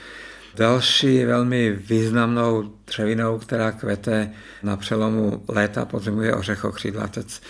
Další 0.57 1.25
velmi 1.25 1.71
významnou 1.71 2.73
dřevinou, 2.87 3.39
která 3.39 3.73
kvete 3.73 4.31
na 4.63 4.77
přelomu 4.77 5.45
léta 5.49 5.85
podzimu 5.85 6.23
je 6.23 6.35
ořechokřídlatec. 6.35 7.41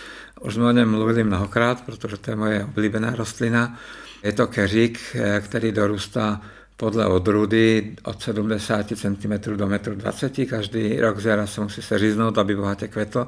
Už 0.45 0.53
jsme 0.53 0.65
o 0.65 0.71
něm 0.71 0.91
mluvili 0.91 1.23
mnohokrát, 1.23 1.81
protože 1.85 2.17
to 2.17 2.31
je 2.31 2.35
moje 2.35 2.63
oblíbená 2.63 3.15
rostlina. 3.15 3.79
Je 4.23 4.31
to 4.31 4.47
keřík, 4.47 4.99
eh, 5.15 5.41
který 5.41 5.71
dorůstá 5.71 6.41
podle 6.77 7.05
odrůdy 7.05 7.95
od 8.03 8.21
70 8.21 8.97
cm 8.97 9.55
do 9.55 9.67
1,20 9.67 10.43
m. 10.43 10.45
Každý 10.45 10.99
rok 11.01 11.19
z 11.19 11.25
jara 11.25 11.47
se 11.47 11.61
musí 11.61 11.81
seříznout, 11.81 12.37
aby 12.37 12.55
bohatě 12.55 12.87
kvetl 12.87 13.27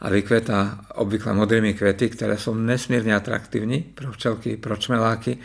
a 0.00 0.08
vykvětá 0.08 0.78
obvykle 0.94 1.32
modrými 1.32 1.74
květy, 1.74 2.08
které 2.08 2.38
jsou 2.38 2.54
nesmírně 2.54 3.16
atraktivní 3.16 3.80
pro 3.80 4.12
včelky, 4.12 4.56
pro 4.56 4.76
čmeláky 4.76 5.38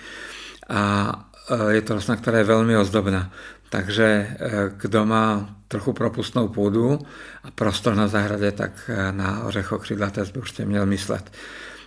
a 0.70 1.12
eh, 1.50 1.74
je 1.74 1.82
to 1.82 1.94
rostlina, 1.94 2.22
která 2.22 2.38
je 2.38 2.44
velmi 2.44 2.78
ozdobná. 2.78 3.32
Takže 3.70 4.06
eh, 4.06 4.72
kdo 4.78 5.06
má 5.06 5.57
trochu 5.68 5.94
propustnou 5.94 6.48
půdu 6.48 7.00
a 7.44 7.52
prostor 7.52 7.96
na 7.96 8.08
zahradě, 8.08 8.52
tak 8.52 8.72
eh, 8.88 9.12
na 9.12 9.44
ořechokřídlaté 9.44 10.26
by 10.34 10.40
určitě 10.40 10.66
měl 10.66 10.86
myslet. 10.86 11.32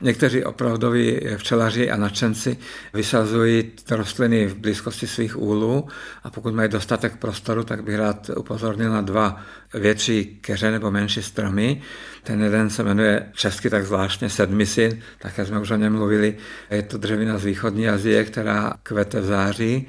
Někteří 0.02 0.44
opravdoví 0.44 1.20
včelaři 1.36 1.90
a 1.90 1.96
nadšenci 1.96 2.56
vysazují 2.94 3.72
rostliny 3.90 4.46
v 4.46 4.56
blízkosti 4.56 5.06
svých 5.06 5.38
úlů 5.38 5.88
a 6.24 6.30
pokud 6.30 6.54
mají 6.54 6.68
dostatek 6.68 7.16
prostoru, 7.16 7.64
tak 7.64 7.84
bych 7.84 7.96
rád 7.96 8.30
upozornil 8.36 8.92
na 8.92 9.00
dva 9.00 9.40
větší 9.74 10.24
keře 10.40 10.70
nebo 10.70 10.90
menší 10.90 11.22
stromy. 11.22 11.82
Ten 12.22 12.42
jeden 12.42 12.70
se 12.70 12.82
jmenuje 12.82 13.26
česky 13.32 13.70
tak 13.70 13.86
zvláštně 13.86 14.30
sedmisin, 14.30 15.00
také 15.18 15.46
jsme 15.46 15.60
už 15.60 15.70
o 15.70 15.76
něm 15.76 15.92
mluvili. 15.92 16.36
Je 16.70 16.82
to 16.82 16.98
dřevina 16.98 17.38
z 17.38 17.44
východní 17.44 17.88
Azie, 17.88 18.24
která 18.24 18.72
kvete 18.82 19.20
v 19.20 19.24
září 19.24 19.88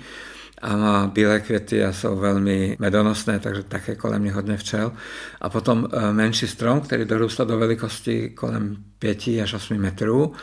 a 0.62 1.10
bílé 1.14 1.40
květy 1.40 1.84
a 1.84 1.94
jsou 1.94 2.16
velmi 2.16 2.78
medonosné, 2.80 3.40
takže 3.40 3.64
také 3.64 3.96
kolem 3.96 4.26
je 4.26 4.32
hodně 4.32 4.58
včel. 4.58 4.92
A 5.42 5.50
potom 5.50 5.88
eh, 5.92 6.14
menší 6.14 6.48
strom, 6.48 6.82
který 6.82 7.06
dorůstá 7.06 7.44
do 7.44 7.58
velikosti 7.58 8.30
kolem 8.30 8.78
5 9.00 9.28
až 9.44 9.54
8 9.54 9.78
metrů, 9.78 10.34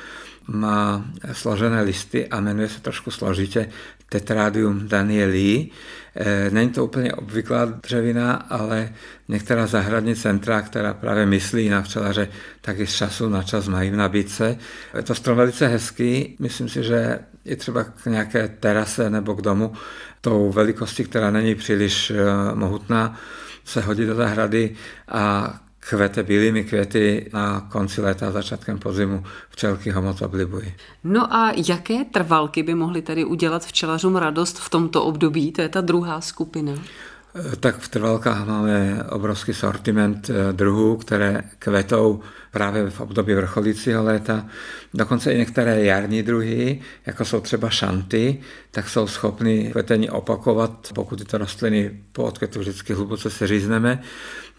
má 0.47 1.05
složené 1.33 1.83
listy 1.83 2.27
a 2.27 2.41
jmenuje 2.41 2.69
se 2.69 2.81
trošku 2.81 3.11
složitě 3.11 3.69
Tetradium 4.09 4.89
danieli. 4.89 5.69
Eh, 6.17 6.51
není 6.51 6.71
to 6.71 6.85
úplně 6.85 7.13
obvyklá 7.13 7.65
dřevina, 7.65 8.33
ale 8.33 8.93
některá 9.29 9.67
zahradní 9.67 10.15
centra, 10.15 10.63
která 10.63 10.95
právě 10.95 11.27
myslí 11.27 11.69
na 11.69 11.83
včelaře, 11.83 12.29
taky 12.61 12.87
z 12.87 12.95
času 12.95 13.29
na 13.29 13.43
čas 13.43 13.69
mají 13.69 13.91
v 13.91 13.97
nabídce. 13.97 14.59
Je 14.97 15.03
to 15.03 15.15
strom 15.15 15.37
velice 15.37 15.67
hezký, 15.67 16.37
myslím 16.39 16.69
si, 16.69 16.83
že 16.83 17.19
i 17.49 17.57
třeba 17.57 17.85
k 17.85 18.07
nějaké 18.07 18.49
terase 18.49 19.11
nebo 19.11 19.35
k 19.35 19.43
domu 19.43 19.73
tou 20.21 20.53
velikostí, 20.53 21.05
která 21.05 21.31
není 21.31 21.55
příliš 21.55 22.11
eh, 22.11 22.15
mohutná, 22.55 23.17
se 23.65 23.81
hodí 23.81 24.07
do 24.07 24.15
zahrady 24.15 24.77
a 25.09 25.55
kvete 25.81 26.23
bílými 26.23 26.65
květy 26.65 27.31
na 27.33 27.61
konci 27.61 28.01
léta 28.01 28.29
a 28.29 28.31
začátkem 28.31 28.79
podzimu 28.79 29.25
včelky 29.51 29.91
ho 29.91 30.03
moc 30.03 30.23
oblibují. 30.23 30.75
No 31.05 31.35
a 31.35 31.53
jaké 31.69 32.05
trvalky 32.05 32.63
by 32.63 32.75
mohly 32.75 33.03
tedy 33.03 33.25
udělat 33.25 33.67
včelařům 33.67 34.17
radost 34.17 34.59
v 34.59 34.71
tomto 34.71 35.05
období? 35.05 35.53
To 35.53 35.63
je 35.63 35.69
ta 35.69 35.81
druhá 35.81 36.21
skupina. 36.21 36.73
Tak 37.61 37.79
v 37.79 37.89
trvalkách 37.89 38.47
máme 38.47 39.05
obrovský 39.11 39.55
sortiment 39.55 40.31
eh, 40.31 40.53
druhů, 40.53 40.97
které 40.97 41.43
kvetou 41.59 42.21
právě 42.51 42.91
v 42.91 43.01
období 43.01 43.35
vrcholícího 43.35 44.05
léta. 44.05 44.47
Dokonce 44.95 45.33
i 45.33 45.39
některé 45.39 45.85
jarní 45.85 46.23
druhy, 46.23 46.81
jako 47.07 47.25
jsou 47.25 47.41
třeba 47.41 47.71
šanty, 47.71 48.41
tak 48.71 48.89
jsou 48.89 49.07
schopny 49.07 49.69
kvetení 49.73 50.11
opakovat, 50.11 50.89
pokud 50.95 51.19
tyto 51.19 51.39
rostliny 51.39 52.01
po 52.13 52.25
odkvětu 52.25 52.61
vždycky 52.61 52.93
hluboce 52.93 53.31
se 53.31 53.47
řízneme, 53.47 54.03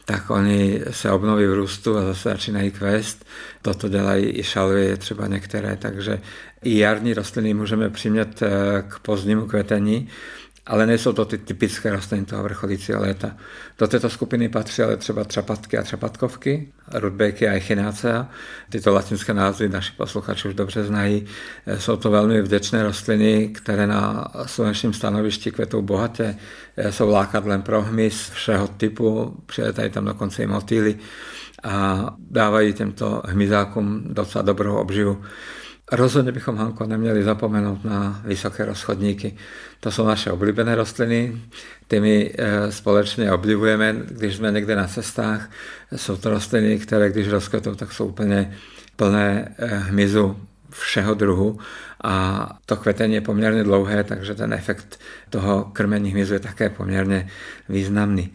tak 0.05 0.29
oni 0.29 0.81
se 0.91 1.11
obnoví 1.11 1.45
v 1.45 1.53
růstu 1.53 1.97
a 1.97 2.01
zase 2.01 2.29
začínají 2.29 2.71
kvést. 2.71 3.25
Toto 3.61 3.89
dělají 3.89 4.39
i 4.39 4.43
šalvy 4.43 4.97
třeba 4.97 5.27
některé, 5.27 5.77
takže 5.81 6.21
i 6.63 6.77
jarní 6.77 7.13
rostliny 7.13 7.53
můžeme 7.53 7.89
přimět 7.89 8.41
eh, 8.41 8.49
k 8.87 8.99
pozdnímu 8.99 9.45
kvetení 9.45 10.09
ale 10.69 10.85
nejsou 10.85 11.13
to 11.13 11.25
ty 11.25 11.37
typické 11.37 11.91
rostliny 11.91 12.25
toho 12.25 12.43
vrcholícího 12.43 13.01
léta. 13.01 13.35
Do 13.77 13.87
této 13.87 14.09
skupiny 14.09 14.49
patří 14.49 14.81
ale 14.81 14.97
třeba 14.97 15.23
třapatky 15.23 15.77
a 15.77 15.83
třapatkovky, 15.83 16.71
rudbejky 16.93 17.47
a 17.47 17.53
echinacea. 17.53 18.29
Tyto 18.69 18.93
latinské 18.93 19.33
názvy 19.33 19.69
naši 19.69 19.91
posluchači 19.97 20.47
už 20.47 20.53
dobře 20.53 20.83
znají. 20.83 21.25
Jsou 21.77 21.95
to 21.95 22.11
velmi 22.11 22.41
vděčné 22.41 22.83
rostliny, 22.83 23.47
které 23.47 23.87
na 23.87 24.27
slunečním 24.45 24.93
stanovišti 24.93 25.51
kvetou 25.51 25.81
bohatě, 25.81 26.35
jsou 26.89 27.09
lákadlem 27.09 27.61
pro 27.61 27.81
hmyz 27.81 28.29
všeho 28.29 28.67
typu, 28.67 29.37
přiletají 29.45 29.89
tam 29.89 30.05
dokonce 30.05 30.43
i 30.43 30.47
motýly 30.47 30.95
a 31.63 32.05
dávají 32.29 32.73
těmto 32.73 33.21
hmyzákům 33.25 34.03
docela 34.03 34.41
dobrou 34.41 34.75
obživu. 34.75 35.21
Rozhodně 35.91 36.31
bychom, 36.31 36.57
Hanko, 36.57 36.85
neměli 36.85 37.23
zapomenout 37.23 37.85
na 37.85 38.21
vysoké 38.25 38.65
rozchodníky. 38.65 39.37
To 39.79 39.91
jsou 39.91 40.07
naše 40.07 40.31
oblíbené 40.31 40.75
rostliny, 40.75 41.41
ty 41.87 41.99
my 41.99 42.33
eh, 42.37 42.71
společně 42.71 43.31
oblivujeme, 43.31 43.95
když 44.07 44.35
jsme 44.35 44.51
někde 44.51 44.75
na 44.75 44.87
cestách. 44.87 45.51
Jsou 45.95 46.17
to 46.17 46.29
rostliny, 46.29 46.79
které 46.79 47.09
když 47.09 47.27
rozkvetou, 47.27 47.75
tak 47.75 47.91
jsou 47.91 48.05
úplně 48.05 48.57
plné 48.95 49.55
eh, 49.57 49.67
hmyzu 49.77 50.37
všeho 50.69 51.13
druhu 51.13 51.59
a 52.03 52.49
to 52.65 52.75
kvetení 52.75 53.13
je 53.13 53.21
poměrně 53.21 53.63
dlouhé, 53.63 54.03
takže 54.03 54.35
ten 54.35 54.53
efekt 54.53 54.99
toho 55.29 55.63
krmení 55.73 56.11
hmyzu 56.11 56.33
je 56.33 56.39
také 56.39 56.69
poměrně 56.69 57.27
významný. 57.69 58.33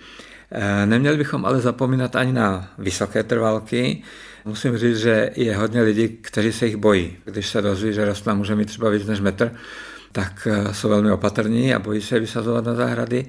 Eh, 0.53 0.87
neměli 0.87 1.17
bychom 1.17 1.45
ale 1.45 1.61
zapomínat 1.61 2.17
ani 2.17 2.33
na 2.33 2.69
vysoké 2.79 3.23
trvalky, 3.23 4.03
Musím 4.44 4.78
říct, 4.78 4.98
že 4.98 5.30
je 5.37 5.57
hodně 5.57 5.83
lidí, 5.83 6.09
kteří 6.09 6.52
se 6.52 6.66
jich 6.66 6.76
bojí. 6.76 7.16
Když 7.24 7.48
se 7.48 7.62
dozví, 7.62 7.92
že 7.92 8.04
rostlina 8.04 8.35
může 8.35 8.54
mít 8.54 8.64
třeba 8.64 8.90
víc 8.90 9.07
než 9.07 9.20
metr, 9.20 9.52
tak 10.14 10.48
eh, 10.50 10.74
jsou 10.74 10.88
velmi 10.88 11.11
opatrní 11.11 11.74
a 11.74 11.79
bojí 11.79 12.03
se 12.03 12.20
vysazovat 12.20 12.64
na 12.64 12.74
zahrady. 12.74 13.27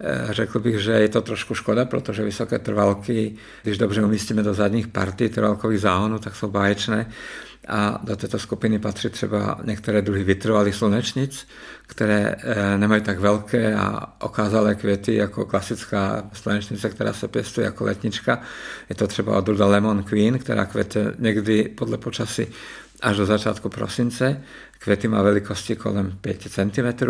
Eh, 0.00 0.26
řekl 0.30 0.60
bych, 0.60 0.78
že 0.78 0.92
je 0.92 1.08
to 1.08 1.22
trošku 1.22 1.54
škoda, 1.54 1.84
protože 1.84 2.22
vysoké 2.22 2.58
trvalky, 2.58 3.34
když 3.62 3.78
dobře 3.78 4.02
umístíme 4.02 4.42
do 4.42 4.54
zadních 4.54 4.88
partí 4.88 5.28
trvalkových 5.28 5.80
záhonů, 5.80 6.18
tak 6.18 6.36
jsou 6.36 6.50
báječné 6.50 7.06
a 7.68 8.00
do 8.04 8.16
této 8.16 8.38
skupiny 8.38 8.78
patří 8.78 9.08
třeba 9.08 9.58
některé 9.64 10.02
druhy 10.02 10.24
vytrvalých 10.24 10.74
slunečnic, 10.74 11.48
které 11.86 12.34
eh, 12.38 12.78
nemají 12.78 13.02
tak 13.02 13.18
velké 13.18 13.74
a 13.74 14.06
okázalé 14.20 14.74
květy 14.74 15.14
jako 15.14 15.44
klasická 15.44 16.22
slunečnice, 16.32 16.88
která 16.88 17.12
se 17.12 17.28
pěstuje 17.28 17.64
jako 17.64 17.84
letnička. 17.84 18.40
Je 18.88 18.94
to 18.94 19.06
třeba 19.06 19.36
odrůda 19.36 19.66
Lemon 19.66 20.02
Queen, 20.02 20.38
která 20.38 20.64
kvete 20.64 21.14
někdy 21.18 21.68
podle 21.68 21.98
počasí 21.98 22.46
až 23.02 23.16
do 23.16 23.26
začátku 23.26 23.68
prosince. 23.68 24.42
Květy 24.78 25.08
má 25.08 25.22
velikosti 25.22 25.76
kolem 25.76 26.18
5 26.20 26.42
cm, 26.42 27.06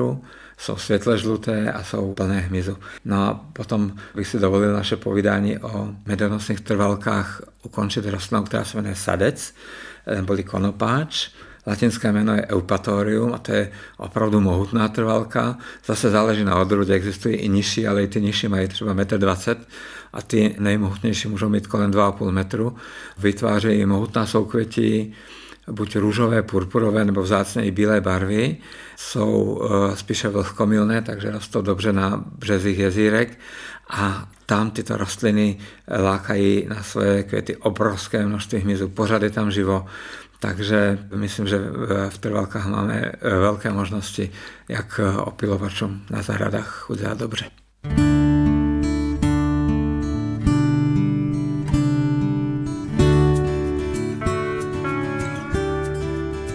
jsou 0.59 0.77
světle 0.77 1.19
žluté 1.19 1.73
a 1.73 1.83
jsou 1.83 2.15
plné 2.15 2.41
hmyzu. 2.41 2.79
No 3.05 3.17
a 3.17 3.45
potom 3.53 3.93
bych 4.15 4.29
si 4.29 4.39
dovolil 4.39 4.73
naše 4.73 4.97
povídání 4.97 5.59
o 5.59 5.89
medonosných 6.07 6.61
trvalkách 6.61 7.43
ukončit 7.63 8.07
rostlinou, 8.07 8.43
která 8.43 8.65
se 8.65 8.77
jmenuje 8.77 8.95
sadec 8.95 9.55
neboli 10.15 10.45
konopáč. 10.45 11.29
Latinské 11.67 12.13
jméno 12.13 12.35
je 12.35 12.47
eupatorium 12.47 13.35
a 13.35 13.39
to 13.39 13.53
je 13.53 13.71
opravdu 13.97 14.41
mohutná 14.41 14.89
trvalka. 14.89 15.59
Zase 15.85 16.11
záleží 16.11 16.45
na 16.45 16.57
odrůdě, 16.61 16.95
existují 16.95 17.37
i 17.37 17.49
nižší, 17.49 17.87
ale 17.87 18.03
i 18.03 18.09
ty 18.09 18.21
nižší 18.21 18.49
mají 18.49 18.69
třeba 18.69 18.95
1,20 18.95 19.51
m 19.51 19.65
a 20.13 20.23
ty 20.23 20.57
nejmohutnější 20.59 21.29
můžou 21.29 21.49
mít 21.49 21.67
kolem 21.67 21.91
2,5 21.91 22.31
metru. 22.31 22.77
Vytvářejí 23.19 23.87
mohutná 23.87 24.27
soukvětí, 24.27 25.15
buď 25.71 25.97
růžové, 25.97 26.43
purpurové 26.43 27.05
nebo 27.05 27.23
vzácně 27.23 27.65
i 27.65 27.71
bílé 27.71 28.01
barvy. 28.01 28.57
Jsou 28.97 29.63
eh, 29.63 29.97
spíše 29.97 30.29
vlhkomilné, 30.29 31.03
takže 31.03 31.31
rostou 31.31 31.63
dobře 31.63 31.93
na 31.93 32.25
březích 32.39 32.79
jezírek 32.79 33.39
a 33.91 34.29
tam 34.47 34.71
tyto 34.71 34.97
rostliny 34.97 35.59
lákají 36.03 36.67
na 36.69 36.83
svoje 36.83 37.23
květy 37.23 37.57
obrovské 37.57 38.27
množství 38.27 38.59
hmyzu, 38.59 38.89
pořád 38.89 39.23
je 39.23 39.31
tam 39.31 39.51
živo, 39.51 39.87
takže 40.41 40.99
myslím, 41.15 41.47
že 41.47 41.59
v 42.09 42.19
trvalkách 42.19 42.67
máme 42.67 43.13
velké 43.39 43.71
možnosti, 43.71 44.31
jak 44.69 45.01
opilovačům 45.19 46.03
na 46.11 46.23
zahradách 46.23 46.91
udělat 46.91 47.19
dobře. 47.19 47.45